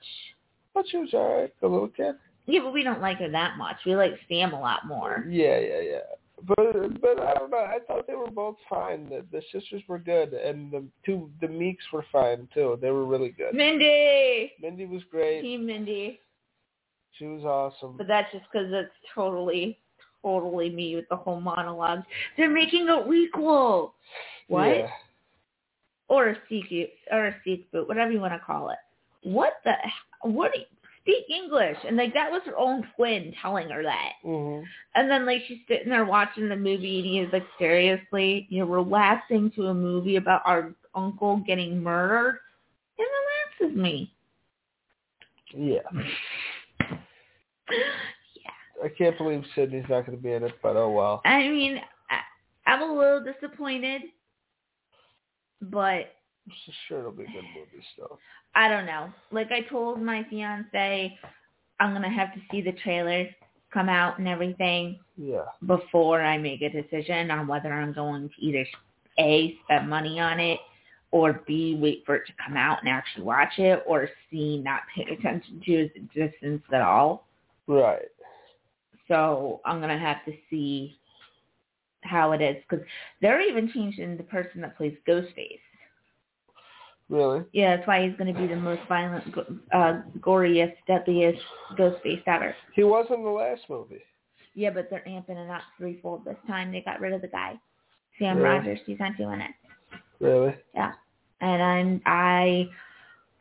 But 0.74 0.86
she 0.88 0.96
was 0.96 1.12
alright, 1.12 1.52
a 1.62 1.66
little 1.66 1.88
kid. 1.88 2.14
Yeah, 2.46 2.60
but 2.60 2.72
we 2.72 2.82
don't 2.82 3.00
like 3.00 3.18
her 3.18 3.30
that 3.30 3.56
much. 3.56 3.76
We 3.86 3.94
like 3.94 4.14
Sam 4.28 4.52
a 4.52 4.60
lot 4.60 4.86
more. 4.86 5.24
Yeah, 5.28 5.58
yeah, 5.58 5.80
yeah. 5.80 5.98
But 6.44 7.00
but 7.00 7.20
I 7.20 7.34
don't 7.34 7.50
know. 7.50 7.58
I 7.58 7.78
thought 7.86 8.06
they 8.06 8.14
were 8.14 8.30
both 8.30 8.56
fine. 8.68 9.08
The, 9.08 9.24
the 9.30 9.42
sisters 9.52 9.82
were 9.86 9.98
good, 9.98 10.32
and 10.32 10.72
the 10.72 10.84
two 11.06 11.30
the 11.40 11.46
Meeks 11.48 11.84
were 11.92 12.04
fine 12.10 12.48
too. 12.52 12.78
They 12.80 12.90
were 12.90 13.04
really 13.04 13.30
good. 13.30 13.54
Mindy. 13.54 14.52
Mindy 14.60 14.86
was 14.86 15.02
great. 15.10 15.42
Team 15.42 15.66
Mindy. 15.66 16.18
She 17.18 17.26
was 17.26 17.44
awesome. 17.44 17.96
But 17.96 18.08
that's 18.08 18.32
just 18.32 18.44
because 18.50 18.68
it's 18.72 18.90
totally, 19.14 19.78
totally 20.22 20.70
me 20.70 20.96
with 20.96 21.08
the 21.10 21.16
whole 21.16 21.40
monologue. 21.40 22.00
They're 22.36 22.50
making 22.50 22.88
a 22.88 23.04
requel. 23.06 23.92
What? 24.48 24.66
Yeah. 24.66 24.88
Or 26.12 26.28
a 26.28 26.36
sequel, 26.46 26.88
or 27.10 27.28
a 27.28 27.34
sequel, 27.42 27.86
whatever 27.86 28.12
you 28.12 28.20
want 28.20 28.34
to 28.34 28.38
call 28.38 28.68
it. 28.68 28.76
What 29.22 29.54
the? 29.64 29.72
What? 30.20 30.52
Speak 31.00 31.24
English, 31.34 31.78
and 31.86 31.96
like 31.96 32.12
that 32.12 32.30
was 32.30 32.42
her 32.44 32.56
own 32.58 32.86
twin 32.94 33.32
telling 33.40 33.70
her 33.70 33.82
that. 33.82 34.12
Mhm. 34.22 34.62
And 34.94 35.10
then 35.10 35.24
like 35.24 35.40
she's 35.48 35.58
sitting 35.66 35.88
there 35.88 36.04
watching 36.04 36.50
the 36.50 36.56
movie, 36.56 36.98
and 36.98 37.08
he's 37.08 37.32
like, 37.32 37.46
seriously, 37.58 38.46
you 38.50 38.58
know, 38.60 38.66
relaxing 38.70 39.50
to 39.52 39.68
a 39.68 39.74
movie 39.74 40.16
about 40.16 40.42
our 40.44 40.74
uncle 40.94 41.38
getting 41.38 41.82
murdered. 41.82 42.40
It 42.98 43.08
relaxes 43.62 43.82
me. 43.82 44.12
Yeah. 45.56 45.78
yeah. 47.70 48.84
I 48.84 48.88
can't 48.96 49.16
believe 49.16 49.42
Sidney's 49.54 49.84
not 49.88 50.04
going 50.06 50.18
to 50.18 50.22
be 50.22 50.32
in 50.32 50.44
it, 50.44 50.52
but 50.62 50.76
oh 50.76 50.90
well. 50.90 51.22
I 51.24 51.48
mean, 51.48 51.80
I, 52.10 52.70
I'm 52.70 52.82
a 52.82 52.92
little 52.94 53.24
disappointed, 53.24 54.02
but 55.62 56.14
I'm 56.46 56.52
sure 56.88 57.00
it'll 57.00 57.12
be 57.12 57.22
a 57.22 57.26
good 57.26 57.44
movie 57.54 57.84
still. 57.94 58.18
I 58.54 58.68
don't 58.68 58.86
know. 58.86 59.12
Like 59.30 59.50
I 59.52 59.62
told 59.62 60.02
my 60.02 60.24
fiance, 60.28 61.18
I'm 61.80 61.92
gonna 61.92 62.10
have 62.10 62.34
to 62.34 62.40
see 62.50 62.60
the 62.60 62.72
trailers 62.72 63.28
come 63.72 63.88
out 63.88 64.18
and 64.18 64.28
everything 64.28 64.98
Yeah. 65.16 65.44
before 65.66 66.20
I 66.20 66.36
make 66.38 66.60
a 66.62 66.68
decision 66.68 67.30
on 67.30 67.46
whether 67.46 67.72
I'm 67.72 67.92
going 67.92 68.28
to 68.28 68.34
either 68.44 68.66
a 69.18 69.56
spend 69.64 69.88
money 69.88 70.20
on 70.20 70.40
it 70.40 70.58
or 71.10 71.42
b 71.46 71.76
wait 71.80 72.02
for 72.04 72.16
it 72.16 72.26
to 72.26 72.32
come 72.44 72.56
out 72.56 72.78
and 72.80 72.88
actually 72.88 73.24
watch 73.24 73.58
it 73.58 73.82
or 73.86 74.08
c 74.30 74.58
not 74.58 74.82
pay 74.94 75.04
attention 75.12 75.60
to 75.64 75.72
its 75.72 75.96
existence 75.96 76.62
at 76.72 76.82
all. 76.82 77.26
Right. 77.66 78.08
So 79.08 79.60
I'm 79.64 79.80
gonna 79.80 79.98
have 79.98 80.24
to 80.26 80.32
see 80.50 80.98
how 82.02 82.32
it 82.32 82.40
is 82.40 82.56
because 82.68 82.84
they're 83.20 83.40
even 83.40 83.70
changing 83.72 84.16
the 84.16 84.22
person 84.24 84.60
that 84.60 84.76
plays 84.76 84.96
Ghostface. 85.08 85.58
Really? 87.08 87.44
Yeah, 87.52 87.76
that's 87.76 87.86
why 87.86 88.06
he's 88.06 88.16
going 88.16 88.32
to 88.32 88.40
be 88.40 88.46
the 88.46 88.56
most 88.56 88.80
violent, 88.88 89.24
uh, 89.72 90.00
goriest, 90.20 90.74
deadliest 90.86 91.42
Ghostface 91.78 92.22
ever. 92.26 92.54
He 92.74 92.84
was 92.84 93.06
in 93.14 93.22
the 93.22 93.30
last 93.30 93.62
movie. 93.68 94.00
Yeah, 94.54 94.70
but 94.70 94.88
they're 94.90 95.04
amping 95.06 95.44
it 95.44 95.50
up 95.50 95.62
threefold 95.78 96.24
this 96.24 96.36
time. 96.46 96.72
They 96.72 96.80
got 96.80 97.00
rid 97.00 97.12
of 97.12 97.22
the 97.22 97.28
guy, 97.28 97.54
Sam 98.18 98.38
Really? 98.38 98.48
Rogers. 98.48 98.80
He's 98.86 98.98
not 98.98 99.16
doing 99.16 99.40
it. 99.40 99.50
Really? 100.20 100.54
Yeah, 100.74 100.92
and 101.40 101.62
I'm 101.62 102.02
I 102.06 102.68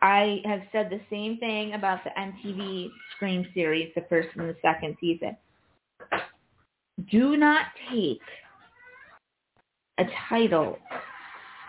I 0.02 0.42
have 0.46 0.62
said 0.72 0.90
the 0.90 1.02
same 1.10 1.38
thing 1.38 1.74
about 1.74 2.04
the 2.04 2.10
MTV 2.12 2.90
Scream 3.16 3.46
series, 3.54 3.92
the 3.96 4.06
first 4.10 4.30
and 4.36 4.50
the 4.50 4.56
second 4.62 4.98
season. 5.00 5.38
Do 7.10 7.38
not 7.38 7.68
take 7.92 8.22
a 10.02 10.10
title 10.30 10.78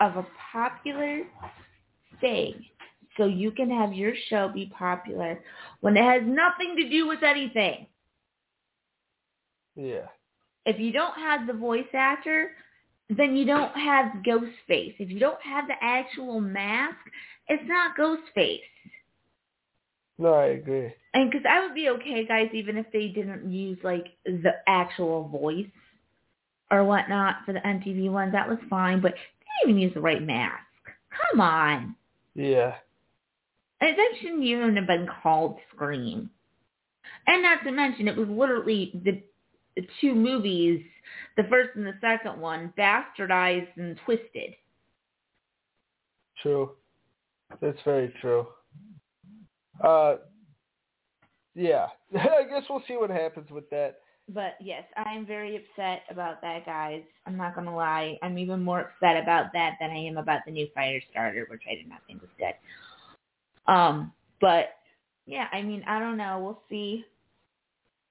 of 0.01 0.17
a 0.17 0.25
popular 0.51 1.23
thing 2.19 2.65
so 3.17 3.25
you 3.25 3.51
can 3.51 3.69
have 3.69 3.93
your 3.93 4.13
show 4.29 4.49
be 4.53 4.71
popular 4.77 5.39
when 5.81 5.95
it 5.95 6.03
has 6.03 6.23
nothing 6.25 6.75
to 6.77 6.89
do 6.89 7.07
with 7.07 7.23
anything. 7.23 7.85
Yeah. 9.75 10.07
If 10.65 10.79
you 10.79 10.91
don't 10.91 11.15
have 11.15 11.47
the 11.47 11.53
voice 11.53 11.85
actor, 11.93 12.51
then 13.09 13.35
you 13.35 13.45
don't 13.45 13.75
have 13.75 14.23
Ghostface. 14.25 14.95
If 14.99 15.09
you 15.09 15.19
don't 15.19 15.41
have 15.41 15.67
the 15.67 15.75
actual 15.81 16.39
mask, 16.39 16.97
it's 17.47 17.63
not 17.67 17.97
Ghostface. 17.97 18.61
No, 20.17 20.33
I 20.33 20.45
agree. 20.45 20.93
And 21.13 21.29
because 21.29 21.45
I 21.49 21.65
would 21.65 21.75
be 21.75 21.89
okay, 21.89 22.25
guys, 22.25 22.49
even 22.53 22.77
if 22.77 22.85
they 22.93 23.09
didn't 23.09 23.51
use 23.51 23.77
like 23.83 24.07
the 24.25 24.53
actual 24.67 25.27
voice 25.27 25.67
or 26.73 26.83
whatnot 26.83 27.37
for 27.45 27.53
the 27.53 27.59
MTV 27.59 28.09
ones, 28.11 28.31
that 28.33 28.49
was 28.49 28.57
fine. 28.69 28.99
But 29.01 29.13
they 29.13 29.67
didn't 29.67 29.77
even 29.77 29.81
use 29.81 29.93
the 29.93 30.01
right 30.01 30.21
mask. 30.21 30.57
Come 31.31 31.41
on, 31.41 31.95
Yeah. 32.33 32.75
and 33.81 33.97
that 33.97 34.11
shouldn't 34.19 34.43
even 34.43 34.75
have 34.75 34.87
been 34.87 35.07
called 35.21 35.57
Scream. 35.73 36.29
And 37.27 37.43
not 37.43 37.63
to 37.63 37.71
mention, 37.71 38.07
it 38.07 38.17
was 38.17 38.27
literally 38.27 38.91
the, 39.05 39.21
the 39.75 39.87
two 40.01 40.15
movies, 40.15 40.83
the 41.37 41.43
first 41.43 41.69
and 41.75 41.85
the 41.85 41.93
second 42.01 42.41
one, 42.41 42.73
bastardized 42.77 43.69
and 43.77 43.97
twisted. 44.05 44.55
True. 46.41 46.71
That's 47.61 47.77
very 47.85 48.13
true. 48.19 48.47
Uh, 49.83 50.15
yeah. 51.55 51.87
I 52.19 52.43
guess 52.49 52.63
we'll 52.69 52.83
see 52.87 52.97
what 52.97 53.09
happens 53.11 53.49
with 53.51 53.69
that. 53.69 53.99
But 54.33 54.55
yes, 54.59 54.83
I 54.97 55.13
am 55.13 55.25
very 55.25 55.55
upset 55.57 56.03
about 56.09 56.41
that, 56.41 56.65
guys. 56.65 57.03
I'm 57.27 57.37
not 57.37 57.55
gonna 57.55 57.75
lie. 57.75 58.17
I'm 58.23 58.37
even 58.37 58.63
more 58.63 58.81
upset 58.81 59.21
about 59.21 59.53
that 59.53 59.77
than 59.79 59.91
I 59.91 59.97
am 59.97 60.17
about 60.17 60.41
the 60.45 60.51
new 60.51 60.67
fire 60.73 60.99
starter, 61.11 61.45
which 61.49 61.61
I 61.69 61.75
did 61.75 61.87
not 61.87 61.99
think 62.07 62.21
was 62.21 62.31
good. 62.39 63.71
Um, 63.71 64.11
but 64.41 64.69
yeah, 65.25 65.47
I 65.51 65.61
mean, 65.61 65.83
I 65.87 65.99
don't 65.99 66.17
know. 66.17 66.39
We'll 66.39 66.61
see. 66.69 67.05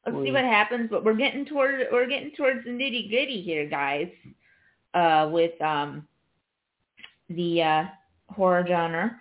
Let's 0.06 0.18
see 0.24 0.32
what 0.32 0.44
happens. 0.44 0.88
But 0.90 1.04
we're 1.04 1.14
getting 1.14 1.44
toward 1.44 1.86
we're 1.92 2.08
getting 2.08 2.32
towards 2.32 2.64
the 2.64 2.70
nitty 2.70 3.08
gritty 3.08 3.42
here, 3.42 3.68
guys. 3.68 4.08
Uh, 4.94 5.28
with 5.32 5.60
um 5.60 6.06
the 7.30 7.62
uh 7.62 7.84
horror 8.28 8.64
genre. 8.66 9.20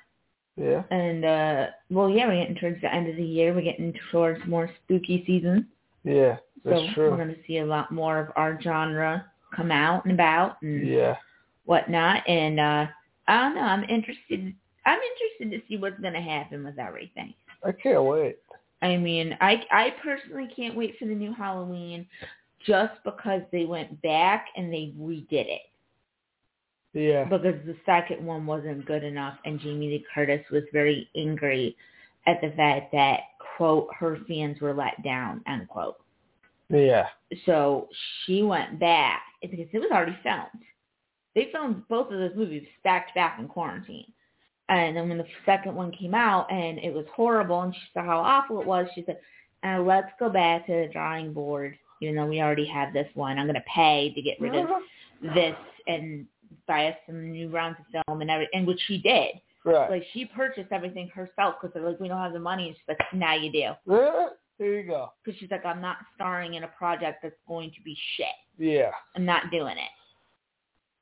Yeah. 0.56 0.84
And 0.92 1.26
uh 1.26 1.68
well 1.90 2.10
yeah, 2.10 2.28
we're 2.28 2.42
getting 2.42 2.58
towards 2.58 2.82
the 2.82 2.94
end 2.94 3.10
of 3.10 3.16
the 3.16 3.24
year. 3.24 3.54
We're 3.54 3.62
getting 3.62 3.94
towards 4.12 4.46
more 4.46 4.70
spooky 4.84 5.24
season. 5.26 5.68
Yeah. 6.04 6.38
That's 6.64 6.80
so 6.80 6.88
true. 6.94 7.10
we're 7.12 7.18
going 7.18 7.30
to 7.36 7.42
see 7.48 7.58
a 7.60 7.66
lot 7.66 7.92
more 7.92 8.20
of 8.20 8.30
our 8.36 8.60
genre 8.62 9.26
come 9.56 9.72
out 9.72 10.06
and 10.06 10.14
about 10.14 10.62
and 10.62 10.88
Yeah. 10.88 11.16
whatnot. 11.66 12.28
And 12.28 12.60
uh 12.60 12.88
I 13.28 13.42
don't 13.42 13.56
know. 13.56 13.62
I'm 13.62 13.84
interested. 13.84 14.54
I'm 14.86 15.00
interested 15.00 15.52
to 15.52 15.68
see 15.68 15.78
what's 15.78 16.00
going 16.00 16.14
to 16.14 16.22
happen 16.22 16.64
with 16.64 16.80
everything. 16.80 17.34
I 17.64 17.72
can't 17.72 18.04
wait. 18.04 18.38
I 18.82 18.98
mean, 18.98 19.38
I 19.42 19.64
I 19.72 19.94
personally 20.04 20.50
can't 20.56 20.76
wait 20.76 20.98
for 20.98 21.06
the 21.06 21.14
new 21.14 21.34
Halloween, 21.34 22.08
just 22.66 22.94
because 23.06 23.42
they 23.52 23.66
went 23.66 24.02
back 24.02 24.48
and 24.58 24.74
they 24.74 24.94
redid 25.00 25.26
it. 25.48 25.62
Yeah. 26.94 27.24
Because 27.26 27.56
the 27.66 27.76
second 27.86 28.26
one 28.26 28.46
wasn't 28.46 28.86
good 28.86 29.04
enough, 29.04 29.38
and 29.46 29.60
Jamie 29.60 29.88
Lee 29.90 30.06
Curtis 30.14 30.44
was 30.52 30.64
very 30.74 31.08
angry 31.16 31.76
at 32.28 32.42
the 32.42 32.52
fact 32.58 32.92
that 32.92 33.20
quote 33.58 33.88
her 33.98 34.18
fans 34.28 34.60
were 34.62 34.74
let 34.74 35.02
down 35.04 35.42
unquote. 35.48 35.98
Yeah. 36.70 37.08
So 37.46 37.90
she 38.26 38.44
went 38.44 38.80
back 38.80 39.22
because 39.42 39.68
it 39.72 39.80
was 39.80 39.92
already 39.92 40.18
filmed. 40.24 40.66
They 41.36 41.50
filmed 41.52 41.88
both 41.88 42.12
of 42.12 42.20
those 42.20 42.36
movies 42.36 42.68
back 42.84 43.08
to 43.08 43.14
back 43.14 43.40
in 43.40 43.48
quarantine. 43.48 44.12
And 44.70 44.96
then 44.96 45.10
when 45.10 45.18
the 45.18 45.26
second 45.46 45.76
one 45.76 45.92
came 45.92 46.16
out 46.16 46.52
and 46.52 46.80
it 46.80 46.94
was 46.94 47.06
horrible 47.14 47.62
and 47.62 47.74
she 47.74 47.82
saw 47.94 48.04
how 48.04 48.20
awful 48.20 48.62
it 48.62 48.68
was, 48.68 48.88
she 48.96 49.04
said, 49.06 49.20
uh, 49.64 49.80
let's 49.82 50.12
go 50.18 50.30
back 50.30 50.66
to 50.68 50.72
the 50.72 50.90
drawing 50.92 51.34
board, 51.34 51.78
even 52.02 52.16
though 52.16 52.26
we 52.26 52.42
already 52.42 52.66
have 52.66 52.94
this 52.94 53.08
one. 53.14 53.38
I'm 53.38 53.46
going 53.46 53.56
to 53.56 53.64
pay 53.74 54.14
to 54.16 54.22
get 54.22 54.40
rid 54.40 54.56
of 54.56 54.68
this 55.36 55.56
and 55.88 56.26
buy 56.68 56.88
us 56.88 56.96
some 57.06 57.32
new 57.32 57.50
rounds 57.50 57.78
of 57.80 58.04
film 58.06 58.22
and 58.22 58.32
everything, 58.32 58.60
and 58.60 58.68
which 58.68 58.80
she 58.88 58.98
did. 58.98 59.36
Right. 59.64 59.90
Like 59.92 60.04
she 60.14 60.26
purchased 60.26 60.72
everything 60.72 61.10
herself 61.10 61.56
because 61.62 61.74
they're 61.74 61.88
like, 61.88 62.00
we 62.00 62.08
don't 62.08 62.18
have 62.22 62.34
the 62.34 62.40
money. 62.40 62.68
And 62.68 62.76
she's 62.76 62.84
like, 62.88 62.98
now 63.14 63.36
you 63.36 63.52
do. 63.52 63.72
there 64.58 64.74
you 64.82 64.88
go. 64.88 65.12
Because 65.24 65.40
she's 65.40 65.52
like, 65.52 65.66
I'm 65.66 65.82
not 65.82 65.98
starring 66.16 66.56
in 66.56 66.64
a 66.64 66.68
project 66.68 67.20
that's 67.22 67.36
going 67.48 67.70
to 67.72 67.82
be 67.84 67.96
shit. 68.18 68.26
Yeah. 68.58 68.92
I'm 69.16 69.26
not 69.26 69.52
doing 69.52 69.78
it. 69.78 69.90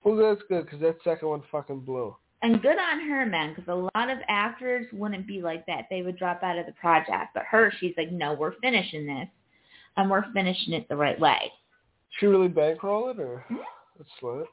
Well, 0.04 0.16
that's 0.16 0.42
good 0.50 0.66
because 0.66 0.80
that 0.82 0.98
second 1.04 1.28
one 1.28 1.44
fucking 1.52 1.82
blew. 1.82 2.16
And 2.42 2.62
good 2.62 2.78
on 2.80 3.02
her, 3.10 3.26
man, 3.26 3.54
because 3.54 3.68
a 3.68 3.76
lot 3.98 4.10
of 4.10 4.18
actors 4.30 4.86
wouldn't 4.94 5.28
be 5.28 5.42
like 5.42 5.66
that. 5.66 5.86
They 5.90 6.04
would 6.04 6.18
drop 6.18 6.42
out 6.42 6.58
of 6.58 6.66
the 6.66 6.72
project. 6.74 7.32
But 7.34 7.44
her, 7.50 7.72
she's 7.80 7.94
like, 7.98 8.12
no, 8.14 8.34
we're 8.34 8.54
finishing 8.62 9.06
this, 9.06 9.28
and 9.98 10.10
we're 10.10 10.24
finishing 10.34 10.74
it 10.74 10.88
the 10.88 10.96
right 10.96 11.20
way. 11.20 11.52
She 12.18 12.28
really 12.28 12.48
bankroll 12.48 13.10
it, 13.10 13.20
or 13.20 13.44
Mhm. 13.50 13.58
that's 13.98 14.10
slit. 14.22 14.46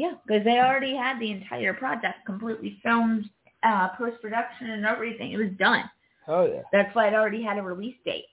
Yeah, 0.00 0.12
because 0.26 0.44
they 0.44 0.58
already 0.58 0.96
had 0.96 1.18
the 1.20 1.30
entire 1.30 1.74
project 1.74 2.24
completely 2.24 2.78
filmed, 2.82 3.28
uh, 3.62 3.88
post-production 3.98 4.70
and 4.70 4.86
everything. 4.86 5.32
It 5.32 5.36
was 5.36 5.52
done. 5.58 5.84
Oh 6.26 6.46
yeah. 6.46 6.62
That's 6.72 6.94
why 6.94 7.08
it 7.08 7.14
already 7.14 7.42
had 7.42 7.58
a 7.58 7.62
release 7.62 7.96
date. 8.04 8.24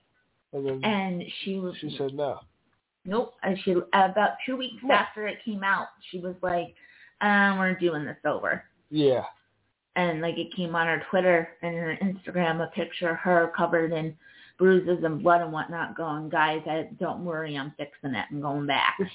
And 0.53 0.85
And 0.85 1.23
she 1.43 1.55
was, 1.59 1.75
she 1.81 1.93
said 1.97 2.13
no. 2.13 2.39
nope. 3.03 3.33
And 3.43 3.57
she, 3.63 3.71
about 3.93 4.31
two 4.45 4.55
weeks 4.55 4.81
No. 4.81 4.93
after 4.95 5.27
it 5.27 5.43
came 5.43 5.61
out, 5.63 5.87
she 6.09 6.19
was 6.19 6.35
like, 6.41 6.73
um, 7.21 7.57
we're 7.59 7.73
doing 7.75 8.05
this 8.05 8.17
over. 8.25 8.63
Yeah. 8.89 9.23
and 9.97 10.21
like 10.21 10.37
it 10.37 10.55
came 10.55 10.73
on 10.75 10.87
her 10.87 11.03
Twitter 11.09 11.49
and 11.63 11.75
her 11.75 11.97
Instagram 12.01 12.63
a 12.65 12.67
picture 12.71 13.09
of 13.09 13.17
her 13.17 13.51
covered 13.57 13.91
in 13.91 14.15
bruises 14.57 15.03
and 15.03 15.21
blood 15.21 15.41
and 15.41 15.51
whatnot 15.51 15.97
going, 15.97 16.29
guys, 16.29 16.61
I, 16.65 16.87
don't 16.99 17.25
worry, 17.25 17.57
I'm 17.57 17.73
fixing 17.77 18.13
it 18.15 18.25
and 18.31 18.41
going 18.41 18.65
back. 18.67 18.97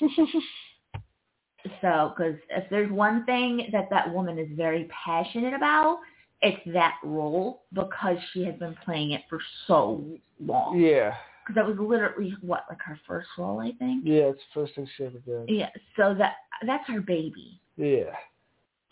so, 1.80 2.12
because 2.16 2.34
if 2.50 2.68
there's 2.70 2.90
one 2.90 3.24
thing 3.24 3.68
that 3.72 3.88
that 3.90 4.12
woman 4.12 4.38
is 4.38 4.48
very 4.56 4.88
passionate 5.04 5.54
about, 5.54 5.98
it's 6.40 6.60
that 6.72 6.96
role 7.04 7.62
because 7.72 8.16
she 8.32 8.44
has 8.44 8.54
been 8.56 8.76
playing 8.84 9.12
it 9.12 9.22
for 9.28 9.40
so 9.66 10.04
long. 10.44 10.78
yeah. 10.80 11.14
Because 11.44 11.56
that 11.56 11.66
was 11.66 11.76
literally 11.76 12.36
what, 12.40 12.64
like 12.68 12.80
her 12.82 12.98
first 13.06 13.26
role, 13.36 13.58
I 13.60 13.72
think. 13.72 14.04
Yeah, 14.06 14.30
it's 14.30 14.40
the 14.54 14.60
first 14.60 14.76
thing 14.76 14.88
she 14.96 15.04
ever 15.04 15.18
did. 15.18 15.48
Yeah. 15.48 15.70
So 15.96 16.14
that 16.16 16.34
that's 16.64 16.88
her 16.88 17.00
baby. 17.00 17.60
Yeah. 17.76 18.14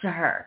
to 0.00 0.11
her. 0.11 0.46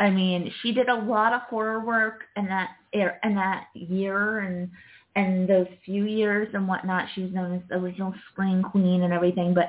I 0.00 0.10
mean, 0.10 0.52
she 0.62 0.72
did 0.72 0.88
a 0.88 0.94
lot 0.94 1.32
of 1.32 1.42
horror 1.42 1.84
work 1.84 2.24
in 2.36 2.46
that 2.46 2.70
er- 2.96 3.18
in 3.22 3.34
that 3.36 3.66
year 3.74 4.40
and 4.40 4.70
and 5.14 5.48
those 5.48 5.66
few 5.84 6.04
years 6.04 6.48
and 6.54 6.66
whatnot. 6.66 7.06
She 7.14 7.22
was 7.22 7.32
known 7.32 7.54
as 7.54 7.62
the 7.68 7.76
original 7.76 8.14
Scream 8.32 8.62
Queen 8.62 9.02
and 9.02 9.12
everything. 9.12 9.54
But 9.54 9.68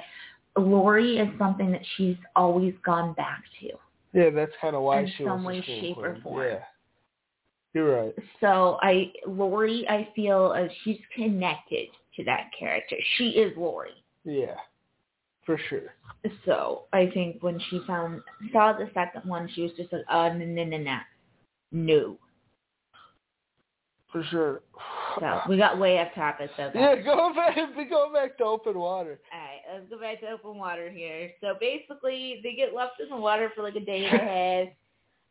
Laurie 0.59 1.17
is 1.17 1.29
something 1.37 1.71
that 1.71 1.81
she's 1.95 2.17
always 2.35 2.73
gone 2.85 3.13
back 3.13 3.43
to. 3.61 3.69
Yeah, 4.13 4.29
that's 4.31 4.51
kind 4.59 4.75
of 4.75 4.81
why 4.83 5.01
In 5.01 5.11
she 5.17 5.23
some 5.23 5.43
was 5.43 5.57
way, 5.57 5.61
shape, 5.61 5.97
or 5.97 6.17
form. 6.23 6.45
Yeah. 6.47 6.59
You're 7.73 8.03
right. 8.03 8.15
So 8.39 8.79
I 8.81 9.11
Laurie, 9.27 9.87
I 9.87 10.09
feel 10.15 10.53
uh, 10.55 10.67
she's 10.83 10.99
connected 11.15 11.89
to 12.15 12.23
that 12.23 12.49
character. 12.57 12.95
She 13.17 13.29
is 13.29 13.55
Laurie. 13.55 14.03
Yeah. 14.25 14.55
For 15.45 15.59
sure. 15.69 15.93
So 16.45 16.83
I 16.93 17.09
think 17.13 17.41
when 17.41 17.59
she 17.69 17.79
found 17.85 18.21
saw 18.51 18.73
the 18.73 18.89
second 18.93 19.27
one, 19.29 19.49
she 19.53 19.61
was 19.61 19.71
just 19.77 19.93
like, 19.93 20.03
oh 20.09 20.33
no 20.33 20.45
no 20.45 20.63
no 20.63 20.77
no, 20.77 20.99
no. 21.71 22.17
For 24.11 24.23
sure. 24.31 24.61
So 25.19 25.41
we 25.47 25.57
got 25.57 25.79
way 25.79 25.99
off 25.99 26.13
topic 26.15 26.49
though. 26.57 26.71
Yeah, 26.73 26.95
go 27.01 27.31
back. 27.35 27.55
Be 27.77 27.85
going 27.85 28.13
back 28.13 28.37
to 28.39 28.43
open 28.43 28.77
water. 28.77 29.19
Let's 29.73 29.89
go 29.89 29.99
back 29.99 30.19
to 30.21 30.29
open 30.31 30.57
water 30.57 30.89
here. 30.89 31.31
So 31.41 31.55
basically, 31.59 32.39
they 32.43 32.53
get 32.53 32.73
left 32.73 32.99
in 33.01 33.09
the 33.09 33.15
water 33.17 33.51
for 33.55 33.63
like 33.63 33.75
a 33.75 33.79
day 33.79 34.05
and 34.05 34.19
a 34.19 34.23
half, 34.23 34.67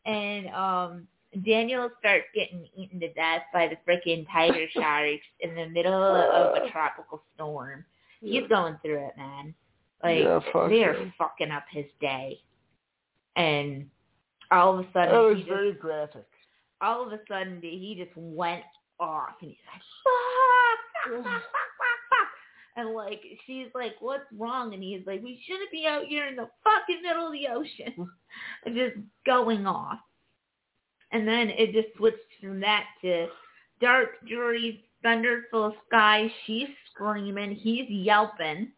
and 0.07 0.49
um, 0.55 1.09
Daniel 1.45 1.91
starts 1.99 2.27
getting 2.35 2.67
eaten 2.77 3.01
to 3.01 3.13
death 3.15 3.43
by 3.53 3.69
the 3.69 3.77
freaking 3.91 4.27
tiger 4.33 4.67
sharks 4.73 5.23
in 5.41 5.55
the 5.55 5.67
middle 5.69 5.93
of 5.93 6.63
a 6.63 6.71
tropical 6.71 7.23
storm. 7.35 7.85
He's 8.21 8.47
going 8.49 8.77
through 8.83 9.07
it, 9.07 9.17
man. 9.17 9.55
Like 10.03 10.21
Yeah, 10.25 10.41
fuck 10.53 10.71
they 10.71 10.85
are 10.85 11.13
fucking 11.19 11.51
up 11.51 11.65
his 11.71 11.87
day, 12.01 12.39
and 13.37 13.89
all 14.51 14.79
of 14.79 14.81
a 14.81 14.89
sudden, 14.93 15.11
That 15.15 15.19
was 15.21 15.37
he 15.37 15.43
just, 15.43 15.49
very 15.53 15.73
graphic. 15.73 16.27
all 16.81 17.05
of 17.07 17.13
a 17.13 17.19
sudden, 17.29 17.59
he 17.61 17.95
just 18.03 18.17
went 18.17 18.63
off, 19.01 19.31
and 19.41 19.51
he's 19.51 19.59
like, 19.73 19.83
"Fuck, 20.05 21.13
fuck, 21.13 21.25
fuck, 21.25 21.43
fuck, 21.43 21.43
fuck, 21.43 22.01
fuck." 22.11 22.29
And 22.79 22.95
like 22.95 23.21
she's 23.45 23.67
like, 23.75 23.95
"What's 24.01 24.31
wrong?" 24.37 24.73
And 24.73 24.83
he's 24.83 25.05
like, 25.05 25.21
"We 25.23 25.43
shouldn't 25.47 25.73
be 25.73 25.85
out 25.87 26.05
here 26.05 26.27
in 26.29 26.37
the 26.37 26.49
fucking 26.63 27.03
middle 27.03 27.27
of 27.27 27.33
the 27.33 27.49
ocean," 27.49 28.09
just 28.67 28.97
going 29.27 29.67
off. 29.67 29.99
And 31.11 31.27
then 31.27 31.49
it 31.51 31.73
just 31.73 31.97
switched 31.97 32.19
from 32.41 32.61
that 32.61 32.85
to 33.03 33.27
dark, 33.81 34.11
dreary, 34.29 34.85
thunderful 35.03 35.75
sky. 35.89 36.31
She's 36.47 36.69
screaming, 36.93 37.53
he's 37.57 37.89
yelping, 37.91 38.71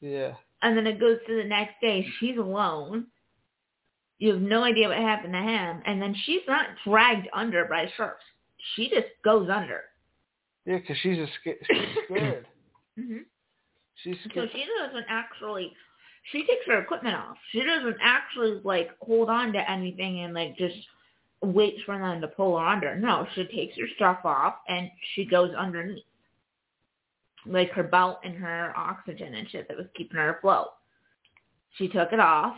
Yeah. 0.00 0.34
and 0.62 0.76
then 0.76 0.86
it 0.86 1.00
goes 1.00 1.18
to 1.26 1.34
the 1.36 1.48
next 1.48 1.80
day. 1.80 2.06
She's 2.20 2.36
alone. 2.36 3.06
You 4.18 4.32
have 4.34 4.42
no 4.42 4.62
idea 4.62 4.88
what 4.88 4.98
happened 4.98 5.32
to 5.32 5.40
him, 5.40 5.82
and 5.86 6.00
then 6.00 6.14
she's 6.24 6.42
not 6.46 6.66
dragged 6.86 7.26
under 7.32 7.64
by 7.64 7.90
sharks. 7.96 8.22
She 8.76 8.88
just 8.90 9.08
goes 9.24 9.48
under. 9.50 9.80
Yeah, 10.66 10.78
'cause 10.78 10.96
she's 11.02 11.18
a 11.18 11.26
sca- 11.40 11.64
she's 11.64 12.04
scared. 12.04 12.46
Hmm 12.96 13.18
She's 14.02 14.16
So 14.34 14.46
she 14.52 14.64
doesn't 14.80 15.06
actually. 15.08 15.72
She 16.32 16.40
takes 16.40 16.66
her 16.66 16.80
equipment 16.80 17.14
off. 17.16 17.36
She 17.52 17.60
doesn't 17.62 17.96
actually 18.02 18.60
like 18.64 18.90
hold 19.00 19.28
on 19.28 19.52
to 19.52 19.70
anything 19.70 20.20
and 20.20 20.34
like 20.34 20.56
just 20.56 20.74
waits 21.42 21.80
for 21.84 21.98
them 21.98 22.20
to 22.20 22.28
pull 22.28 22.58
her 22.58 22.66
under. 22.66 22.96
No, 22.96 23.26
she 23.34 23.44
takes 23.44 23.76
her 23.78 23.86
stuff 23.96 24.18
off 24.24 24.54
and 24.68 24.90
she 25.14 25.24
goes 25.26 25.54
underneath, 25.54 26.02
like 27.46 27.70
her 27.72 27.82
belt 27.82 28.18
and 28.24 28.34
her 28.34 28.72
oxygen 28.76 29.34
and 29.34 29.48
shit 29.50 29.68
that 29.68 29.76
was 29.76 29.86
keeping 29.94 30.16
her 30.16 30.36
afloat. 30.38 30.68
She 31.76 31.88
took 31.88 32.12
it 32.12 32.20
off 32.20 32.56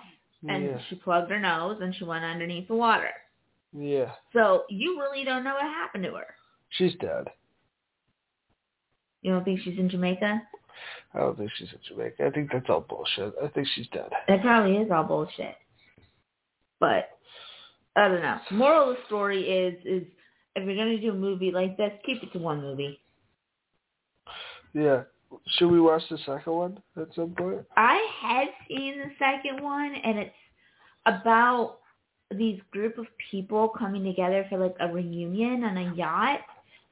and 0.49 0.64
Yeah. 0.64 0.81
she 0.88 0.94
plugged 0.96 1.31
her 1.31 1.40
nose 1.40 1.79
and 1.81 1.94
she 1.94 2.05
went 2.05 2.25
underneath 2.25 2.68
the 2.68 2.75
water. 2.75 3.11
Yeah. 3.72 4.12
So 4.33 4.64
you 4.70 5.01
really 5.01 5.25
don't 5.25 5.44
know 5.44 5.55
what 5.55 5.64
happened 5.64 6.05
to 6.05 6.14
her. 6.14 6.35
She's 6.70 6.94
dead. 6.96 7.29
You 9.27 9.33
don't 9.33 9.43
think 9.43 9.59
she's 9.65 9.77
in 9.77 9.91
Jamaica? 9.91 10.41
I 11.12 11.19
don't 11.19 11.37
think 11.37 11.51
she's 11.57 11.67
in 11.73 11.81
Jamaica. 11.89 12.27
I 12.27 12.31
think 12.31 12.49
that's 12.53 12.67
all 12.69 12.87
bullshit. 12.89 13.35
I 13.43 13.49
think 13.49 13.67
she's 13.75 13.89
dead. 13.89 14.09
That 14.29 14.41
probably 14.41 14.77
is 14.77 14.89
all 14.89 15.03
bullshit. 15.03 15.57
But 16.79 17.19
I 17.97 18.07
don't 18.07 18.23
know. 18.23 18.39
The 18.49 18.55
moral 18.55 18.91
of 18.91 18.97
the 18.97 19.03
story 19.07 19.43
is 19.43 19.75
is 19.85 20.07
if 20.55 20.65
you're 20.65 20.77
gonna 20.77 21.01
do 21.01 21.11
a 21.11 21.15
movie 21.15 21.51
like 21.51 21.77
this, 21.77 21.91
keep 22.05 22.23
it 22.23 22.33
to 22.35 22.39
one 22.39 22.61
movie. 22.61 23.01
Yeah. 24.75 25.03
Should 25.59 25.72
we 25.72 25.81
watch 25.81 26.03
the 26.09 26.18
second 26.18 26.53
one 26.53 26.79
at 26.97 27.09
some 27.16 27.31
point? 27.31 27.66
I 27.77 28.09
had 28.22 28.47
seen 28.68 28.99
the 28.99 29.11
second 29.18 29.61
one 29.61 29.93
and 30.05 30.18
it's 30.20 30.35
about 31.07 31.79
these 32.31 32.61
group 32.70 32.97
of 32.97 33.07
people 33.29 33.70
coming 33.77 34.05
together 34.05 34.47
for 34.49 34.59
like 34.59 34.77
a 34.79 34.87
reunion 34.87 35.64
on 35.64 35.77
a 35.77 35.95
yacht 35.97 36.43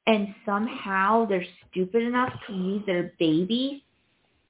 and 0.07 0.35
somehow 0.45 1.27
they're 1.27 1.47
stupid 1.71 2.03
enough 2.03 2.33
to 2.47 2.53
leave 2.53 2.87
their 2.87 3.13
baby 3.19 3.85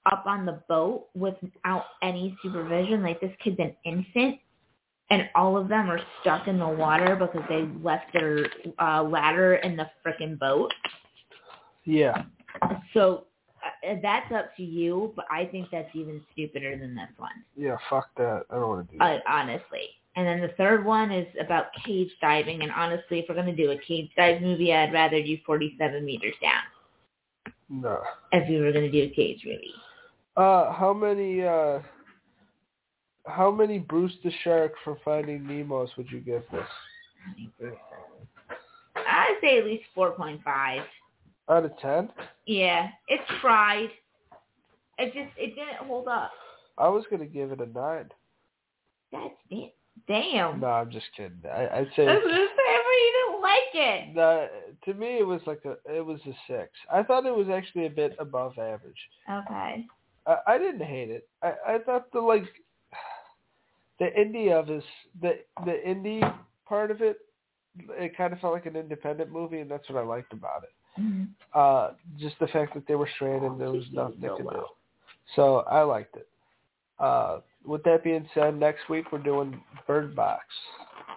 up 0.06 0.24
on 0.26 0.44
the 0.44 0.60
boat 0.68 1.06
without 1.14 1.84
any 2.02 2.36
supervision. 2.42 3.02
Like 3.02 3.20
this 3.20 3.32
kid's 3.42 3.58
an 3.58 3.74
infant 3.84 4.38
and 5.10 5.28
all 5.34 5.56
of 5.56 5.68
them 5.68 5.90
are 5.90 6.00
stuck 6.20 6.48
in 6.48 6.58
the 6.58 6.68
water 6.68 7.16
because 7.16 7.46
they 7.48 7.68
left 7.82 8.12
their 8.12 8.46
uh, 8.80 9.02
ladder 9.02 9.56
in 9.56 9.76
the 9.76 9.88
frickin' 10.04 10.38
boat. 10.38 10.72
Yeah. 11.84 12.24
So 12.94 13.26
uh, 13.86 13.94
that's 14.02 14.32
up 14.32 14.56
to 14.56 14.62
you, 14.62 15.12
but 15.14 15.26
I 15.30 15.44
think 15.46 15.68
that's 15.70 15.90
even 15.94 16.22
stupider 16.32 16.76
than 16.78 16.94
this 16.94 17.08
one. 17.16 17.44
Yeah, 17.56 17.76
fuck 17.90 18.08
that. 18.16 18.44
I 18.50 18.54
don't 18.54 18.68
want 18.68 18.86
to 18.88 18.92
do 18.92 18.98
that. 18.98 19.16
uh, 19.16 19.20
honestly. 19.28 19.88
And 20.16 20.26
then 20.26 20.40
the 20.40 20.54
third 20.56 20.84
one 20.84 21.10
is 21.10 21.26
about 21.40 21.66
cage 21.84 22.10
diving. 22.20 22.62
And 22.62 22.70
honestly, 22.70 23.18
if 23.18 23.26
we're 23.28 23.34
going 23.34 23.54
to 23.54 23.56
do 23.56 23.72
a 23.72 23.78
cage 23.78 24.10
dive 24.16 24.40
movie, 24.42 24.72
I'd 24.72 24.92
rather 24.92 25.22
do 25.22 25.36
47 25.44 26.04
meters 26.04 26.34
down 26.40 26.62
no. 27.68 28.00
if 28.32 28.48
we 28.48 28.60
were 28.60 28.72
going 28.72 28.90
to 28.90 28.92
do 28.92 29.10
a 29.10 29.14
cage 29.14 29.42
movie. 29.44 29.74
Uh, 30.36 30.72
how 30.72 30.92
many, 30.92 31.42
uh, 31.42 31.80
how 33.26 33.50
many 33.50 33.78
Bruce 33.78 34.12
the 34.22 34.30
Shark 34.42 34.72
for 34.84 34.98
Finding 35.04 35.46
Nemo's 35.46 35.90
would 35.96 36.10
you 36.10 36.20
give 36.20 36.42
this? 36.52 37.72
I'd 38.96 39.36
say 39.40 39.58
at 39.58 39.64
least 39.64 39.84
4.5. 39.96 40.84
Out 41.50 41.64
of 41.64 41.78
10? 41.78 42.08
Yeah, 42.46 42.88
it 43.08 43.20
tried. 43.40 43.90
It 44.98 45.06
just, 45.12 45.36
it 45.36 45.54
didn't 45.54 45.86
hold 45.86 46.08
up. 46.08 46.30
I 46.78 46.88
was 46.88 47.04
gonna 47.10 47.26
give 47.26 47.52
it 47.52 47.60
a 47.60 47.66
nine. 47.66 48.10
That's 49.12 49.34
it. 49.50 49.74
Damn. 50.06 50.60
No, 50.60 50.66
I'm 50.66 50.90
just 50.90 51.06
kidding. 51.16 51.38
I, 51.50 51.68
I'd 51.78 51.88
say 51.96 52.06
I 52.06 52.14
was 52.14 52.22
gonna 52.22 52.46
say, 52.46 52.76
but 52.84 52.98
you 53.00 53.12
didn't 53.16 53.42
like 53.42 53.74
it. 53.74 54.14
the, 54.14 54.48
to 54.92 54.98
me 54.98 55.18
it 55.18 55.26
was 55.26 55.40
like 55.46 55.62
a 55.64 55.76
it 55.94 56.04
was 56.04 56.20
a 56.26 56.34
six. 56.46 56.70
I 56.92 57.02
thought 57.02 57.26
it 57.26 57.34
was 57.34 57.48
actually 57.48 57.86
a 57.86 57.90
bit 57.90 58.14
above 58.18 58.58
average. 58.58 58.98
Okay. 59.30 59.86
I, 60.26 60.36
I 60.46 60.58
didn't 60.58 60.84
hate 60.86 61.10
it. 61.10 61.28
I, 61.42 61.52
I 61.66 61.78
thought 61.78 62.12
the 62.12 62.20
like 62.20 62.44
the 63.98 64.06
indie 64.18 64.52
of 64.52 64.66
this 64.66 64.84
the 65.22 65.38
the 65.64 65.80
indie 65.86 66.22
part 66.66 66.90
of 66.90 67.00
it 67.00 67.18
it 67.90 68.16
kind 68.16 68.32
of 68.32 68.40
felt 68.40 68.52
like 68.52 68.66
an 68.66 68.76
independent 68.76 69.30
movie 69.32 69.60
and 69.60 69.70
that's 69.70 69.88
what 69.88 69.98
I 69.98 70.06
liked 70.06 70.32
about 70.32 70.64
it. 70.64 71.00
Mhm. 71.00 71.28
Uh 71.54 71.92
just 72.18 72.38
the 72.40 72.46
fact 72.48 72.74
that 72.74 72.86
they 72.86 72.94
were 72.94 73.08
stranded 73.16 73.50
and 73.52 73.60
there 73.60 73.70
was 73.70 73.84
nothing 73.92 74.20
they 74.20 74.28
could 74.28 74.48
do. 74.50 74.64
So 75.34 75.60
I 75.70 75.82
liked 75.82 76.16
it. 76.16 76.28
Uh 76.98 77.40
with 77.64 77.82
that 77.84 78.04
being 78.04 78.28
said, 78.34 78.58
next 78.58 78.88
week 78.88 79.12
we're 79.12 79.18
doing 79.18 79.60
Bird 79.86 80.14
Box. 80.14 80.44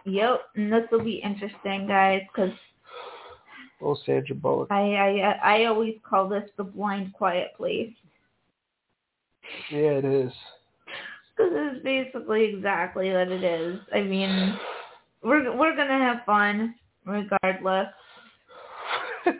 Yep, 0.05 0.39
and 0.55 0.71
this 0.71 0.83
will 0.91 1.03
be 1.03 1.21
interesting, 1.23 1.87
guys, 1.87 2.21
because 2.33 2.53
Little 3.81 3.99
Sandra 4.05 4.35
Bullock. 4.35 4.69
I, 4.71 4.95
I 4.95 5.39
I 5.43 5.65
always 5.65 5.95
call 6.07 6.27
this 6.27 6.49
the 6.57 6.63
blind 6.63 7.13
quiet 7.13 7.51
place. 7.55 7.93
Yeah, 9.71 9.99
it 9.99 10.05
is. 10.05 10.31
This 11.37 11.51
is 11.51 11.83
basically 11.83 12.45
exactly 12.45 13.11
what 13.11 13.31
it 13.31 13.43
is. 13.43 13.79
I 13.93 14.01
mean, 14.01 14.57
we're 15.23 15.55
we're 15.55 15.75
gonna 15.75 15.99
have 15.99 16.25
fun 16.25 16.73
regardless. 17.05 17.87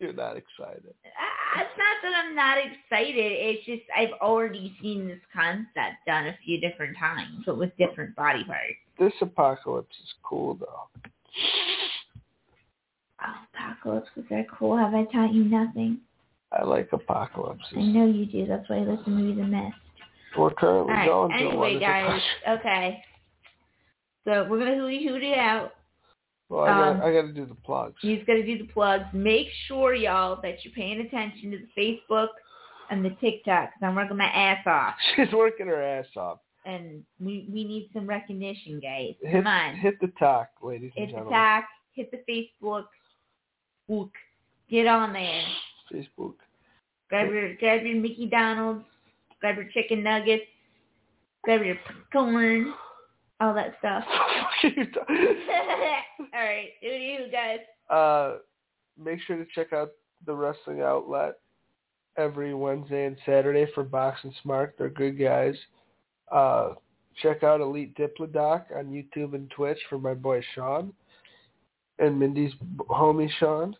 You're 0.00 0.12
not 0.12 0.36
excited. 0.36 0.94
It's 1.56 1.78
not 1.78 1.96
that 2.02 2.12
I'm 2.24 2.34
not 2.34 2.58
excited. 2.58 3.14
It's 3.16 3.64
just 3.64 3.82
I've 3.96 4.12
already 4.20 4.76
seen 4.82 5.06
this 5.06 5.20
concept 5.32 6.04
done 6.06 6.26
a 6.26 6.36
few 6.44 6.60
different 6.60 6.96
times, 6.98 7.44
but 7.46 7.58
with 7.58 7.76
different 7.76 8.16
body 8.16 8.44
parts. 8.44 8.74
This 8.98 9.12
apocalypse 9.20 9.94
is 10.02 10.14
cool 10.22 10.54
though. 10.54 10.88
Oh, 13.22 13.34
apocalypses 13.54 14.24
are 14.30 14.44
cool. 14.58 14.76
Have 14.76 14.94
I 14.94 15.04
taught 15.04 15.32
you 15.32 15.44
nothing? 15.44 16.00
I 16.52 16.64
like 16.64 16.88
apocalypses. 16.92 17.72
I 17.76 17.82
know 17.82 18.06
you 18.06 18.26
do. 18.26 18.46
That's 18.46 18.68
why 18.68 18.76
I 18.76 18.80
listen 18.80 19.16
to 19.16 19.34
The 19.34 19.46
Mist. 19.46 19.74
We're 20.36 20.52
currently 20.54 20.92
right. 20.92 21.08
going 21.08 21.38
through 21.38 21.56
one. 21.56 21.70
Anyway, 21.70 21.80
guys. 21.80 22.20
Okay. 22.48 23.02
So 24.24 24.46
we're 24.48 24.58
gonna 24.58 24.76
hooty 24.76 25.06
hoot 25.06 25.22
it 25.22 25.38
out. 25.38 25.73
Well, 26.48 26.64
I 26.64 26.68
got 26.68 26.88
Um, 26.96 27.00
I 27.02 27.12
got 27.12 27.22
to 27.22 27.32
do 27.32 27.46
the 27.46 27.54
plugs. 27.54 27.94
Just 28.02 28.26
got 28.26 28.34
to 28.34 28.44
do 28.44 28.58
the 28.58 28.72
plugs. 28.72 29.04
Make 29.12 29.48
sure, 29.66 29.94
y'all, 29.94 30.40
that 30.42 30.64
you're 30.64 30.74
paying 30.74 31.00
attention 31.00 31.50
to 31.52 31.58
the 31.58 31.80
Facebook 31.80 32.28
and 32.90 33.04
the 33.04 33.10
TikTok. 33.20 33.70
Cause 33.70 33.80
I'm 33.82 33.94
working 33.94 34.16
my 34.16 34.26
ass 34.26 34.64
off, 34.66 34.94
She's 35.16 35.32
working 35.32 35.66
her 35.66 35.82
ass 35.82 36.06
off. 36.16 36.38
and 36.66 37.02
we 37.18 37.48
we 37.52 37.64
need 37.64 37.90
some 37.94 38.06
recognition, 38.06 38.78
guys. 38.80 39.14
Hit, 39.22 39.32
Come 39.32 39.46
on, 39.46 39.76
hit 39.76 39.98
the 40.00 40.08
talk, 40.18 40.48
ladies 40.62 40.92
and 40.96 41.08
gentlemen. 41.08 41.24
hit 41.24 41.30
the 41.30 41.34
talk, 41.34 41.64
hit 41.94 42.10
the 42.26 42.52
Facebook, 42.62 42.84
book, 43.88 44.10
get 44.70 44.86
on 44.86 45.12
there. 45.14 45.42
Facebook. 45.92 46.34
Grab 47.08 47.30
your 47.32 47.54
grab 47.56 47.82
your 47.84 47.96
Mickey 47.96 48.26
Donalds, 48.26 48.84
grab 49.40 49.56
your 49.56 49.68
chicken 49.72 50.02
nuggets, 50.02 50.44
grab 51.42 51.62
your 51.64 51.76
popcorn, 51.86 52.72
all 53.44 53.54
that 53.54 53.74
stuff. 53.78 54.04
all 54.64 56.40
right, 56.40 56.68
do 56.80 56.88
you 56.88 57.30
guys? 57.30 57.58
uh, 57.90 58.38
make 59.02 59.20
sure 59.26 59.36
to 59.36 59.46
check 59.54 59.72
out 59.72 59.92
the 60.26 60.34
wrestling 60.34 60.80
outlet 60.80 61.34
every 62.16 62.54
Wednesday 62.54 63.06
and 63.06 63.16
Saturday 63.26 63.66
for 63.74 63.84
Boxing 63.84 64.34
Smart. 64.42 64.74
They're 64.78 64.88
good 64.88 65.18
guys. 65.18 65.54
Uh, 66.32 66.74
check 67.22 67.42
out 67.42 67.60
Elite 67.60 67.96
Diplodoc 67.96 68.64
on 68.76 68.86
YouTube 68.86 69.34
and 69.34 69.50
Twitch 69.50 69.78
for 69.88 69.98
my 69.98 70.14
boy 70.14 70.42
Sean 70.54 70.92
and 71.98 72.18
Mindy's 72.18 72.52
homie 72.88 73.30
Sean. 73.38 73.76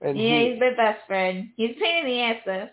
And 0.00 0.18
yeah, 0.18 0.40
he, 0.40 0.50
he's 0.50 0.60
my 0.60 0.74
best 0.76 1.06
friend. 1.06 1.48
He's 1.56 1.70
a 1.76 1.80
pain 1.80 2.04
in 2.04 2.06
the 2.06 2.20
ass 2.20 2.36
though. 2.44 2.68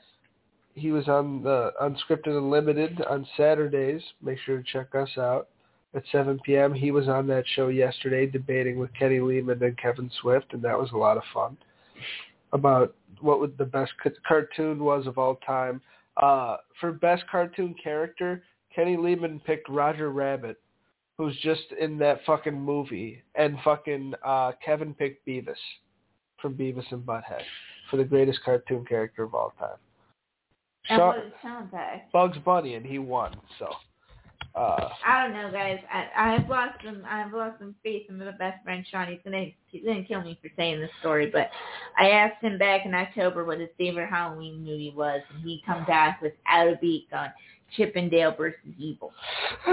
he 0.74 0.92
was 0.92 1.08
on 1.08 1.44
the 1.44 1.72
Unscripted 1.82 2.38
Unlimited 2.38 3.02
on 3.04 3.28
Saturdays. 3.38 4.02
Make 4.22 4.40
sure 4.40 4.58
to 4.58 4.64
check 4.64 4.96
us 4.96 5.18
out 5.18 5.50
at 5.96 6.04
7 6.12 6.40
p.m. 6.46 6.74
He 6.74 6.92
was 6.92 7.08
on 7.08 7.28
that 7.28 7.44
show 7.56 7.68
yesterday 7.68 8.26
debating 8.26 8.78
with 8.80 8.94
Kenny 8.94 9.20
Lehman 9.20 9.62
and 9.64 9.78
Kevin 9.78 10.10
Swift, 10.22 10.54
and 10.54 10.62
that 10.64 10.78
was 10.78 10.92
a 10.92 10.98
lot 10.98 11.18
of 11.18 11.24
fun 11.34 11.58
about 12.52 12.96
what 13.22 13.40
would 13.40 13.58
the 13.58 13.66
best 13.66 13.92
ca- 14.02 14.10
cartoon 14.28 14.84
was 14.84 15.08
of 15.08 15.18
all 15.18 15.36
time. 15.46 15.82
Uh, 16.18 16.58
for 16.80 16.92
best 16.92 17.24
cartoon 17.32 17.76
character, 17.82 18.44
Kenny 18.76 18.98
Lehman 18.98 19.40
picked 19.46 19.70
Roger 19.70 20.12
Rabbit, 20.12 20.60
who's 21.18 21.36
just 21.42 21.64
in 21.80 21.98
that 22.00 22.20
fucking 22.26 22.60
movie, 22.60 23.24
and 23.36 23.58
fucking 23.64 24.14
uh, 24.26 24.52
Kevin 24.64 24.94
picked 24.94 25.26
Beavis 25.28 25.56
from 26.42 26.56
Beavis 26.56 26.92
and 26.92 27.02
Butthead 27.04 27.42
for 27.90 27.98
the 27.98 28.04
greatest 28.04 28.44
cartoon 28.44 28.86
character 28.86 29.24
of 29.24 29.34
all 29.34 29.54
time. 29.60 29.78
And 30.90 31.00
Sean- 31.00 31.08
what 31.08 31.18
it 31.18 31.34
sounds 31.42 31.74
like. 31.74 32.12
Bugs 32.12 32.38
Bunny, 32.44 32.76
and 32.76 32.86
he 32.86 33.00
won. 33.00 33.36
So, 33.58 33.68
uh, 34.56 34.90
I 35.06 35.24
don't 35.24 35.34
know, 35.34 35.52
guys. 35.52 35.80
I, 35.92 36.36
I've 36.36 36.48
lost 36.48 36.78
some. 36.86 37.04
I've 37.10 37.34
lost 37.34 37.58
some 37.58 37.74
faith 37.82 38.04
in 38.08 38.20
my 38.20 38.30
best 38.32 38.64
friend 38.64 38.86
Sean. 38.90 39.08
He's 39.08 39.20
gonna 39.24 39.48
he's 39.68 39.84
gonna 39.84 40.04
kill 40.04 40.22
me 40.22 40.38
for 40.42 40.50
saying 40.56 40.80
this 40.80 40.92
story, 41.00 41.28
but 41.32 41.50
I 41.98 42.10
asked 42.10 42.44
him 42.44 42.60
back 42.60 42.86
in 42.86 42.94
October 42.94 43.46
what 43.46 43.60
his 43.60 43.70
favorite 43.80 44.10
Halloween 44.10 44.64
movie 44.64 44.94
was, 44.96 45.22
and 45.34 45.44
he 45.44 45.64
comes 45.66 45.90
out 45.90 46.16
without 46.22 46.68
a 46.68 46.78
beat 46.80 47.08
on 47.14 47.30
Chippendale 47.76 48.36
versus 48.36 48.60
Evil. 48.78 49.12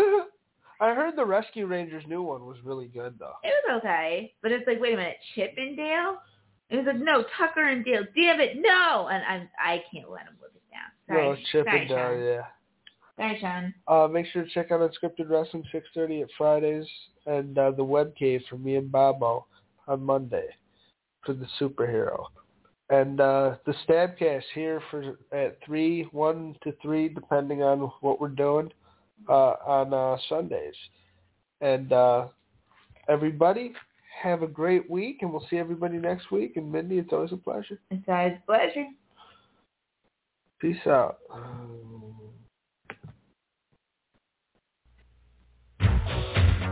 I 0.80 0.94
heard 0.94 1.14
the 1.14 1.26
Rescue 1.26 1.66
Rangers 1.66 2.04
new 2.08 2.22
one 2.22 2.46
was 2.46 2.56
really 2.64 2.86
good 2.88 3.16
though. 3.18 3.34
It 3.44 3.52
was 3.68 3.82
okay, 3.84 4.32
but 4.40 4.50
it's 4.50 4.66
like, 4.66 4.80
wait 4.80 4.94
a 4.94 4.96
minute, 4.96 5.18
Chippendale? 5.34 6.22
It 6.70 6.76
was 6.76 6.86
like, 6.86 6.96
no, 6.96 7.24
Tucker 7.36 7.68
and 7.68 7.84
Dale. 7.84 8.04
Damn 8.16 8.40
it, 8.40 8.56
no! 8.56 9.08
And 9.12 9.22
I'm 9.24 9.48
I 9.62 9.82
can't 9.92 10.10
let 10.10 10.22
him 10.22 10.38
live 10.40 10.52
it 10.54 10.62
down. 10.72 11.16
Sorry, 11.16 11.28
no, 11.28 11.36
Chip 11.52 11.66
sorry, 11.66 11.80
and 11.80 11.88
Dale, 11.88 11.98
Sean. 11.98 12.22
yeah. 12.24 12.42
Sorry, 13.20 13.38
Sean. 13.38 13.74
Uh, 13.86 14.08
make 14.08 14.24
sure 14.32 14.44
to 14.44 14.50
check 14.50 14.70
out 14.70 14.80
Unscripted 14.80 15.28
Wrestling 15.28 15.64
6:30 15.74 16.22
at 16.22 16.28
Fridays 16.38 16.86
and 17.26 17.58
uh, 17.58 17.70
the 17.70 17.84
Web 17.84 18.16
Cave 18.16 18.40
for 18.48 18.56
me 18.56 18.76
and 18.76 18.90
Bobo 18.90 19.44
on 19.86 20.02
Monday 20.02 20.46
for 21.26 21.34
the 21.34 21.46
superhero. 21.60 22.24
And 22.88 23.20
uh, 23.20 23.56
the 23.66 23.74
Stab-Cast 23.84 24.46
here 24.54 24.82
for 24.90 25.18
at 25.32 25.58
three, 25.66 26.08
one 26.12 26.56
to 26.62 26.72
three, 26.80 27.10
depending 27.10 27.62
on 27.62 27.92
what 28.00 28.22
we're 28.22 28.28
doing 28.28 28.72
uh, 29.28 29.54
on 29.66 29.92
uh, 29.92 30.16
Sundays. 30.30 30.74
And 31.60 31.92
uh, 31.92 32.28
everybody, 33.06 33.74
have 34.22 34.42
a 34.42 34.46
great 34.46 34.90
week, 34.90 35.18
and 35.20 35.30
we'll 35.30 35.46
see 35.50 35.58
everybody 35.58 35.98
next 35.98 36.30
week. 36.32 36.56
And 36.56 36.72
Mindy, 36.72 36.96
it's 36.98 37.12
always 37.12 37.32
a 37.32 37.36
pleasure. 37.36 37.78
It's 37.90 38.08
always 38.08 38.32
a 38.42 38.46
pleasure. 38.46 38.86
Peace 40.58 40.86
out. 40.86 41.18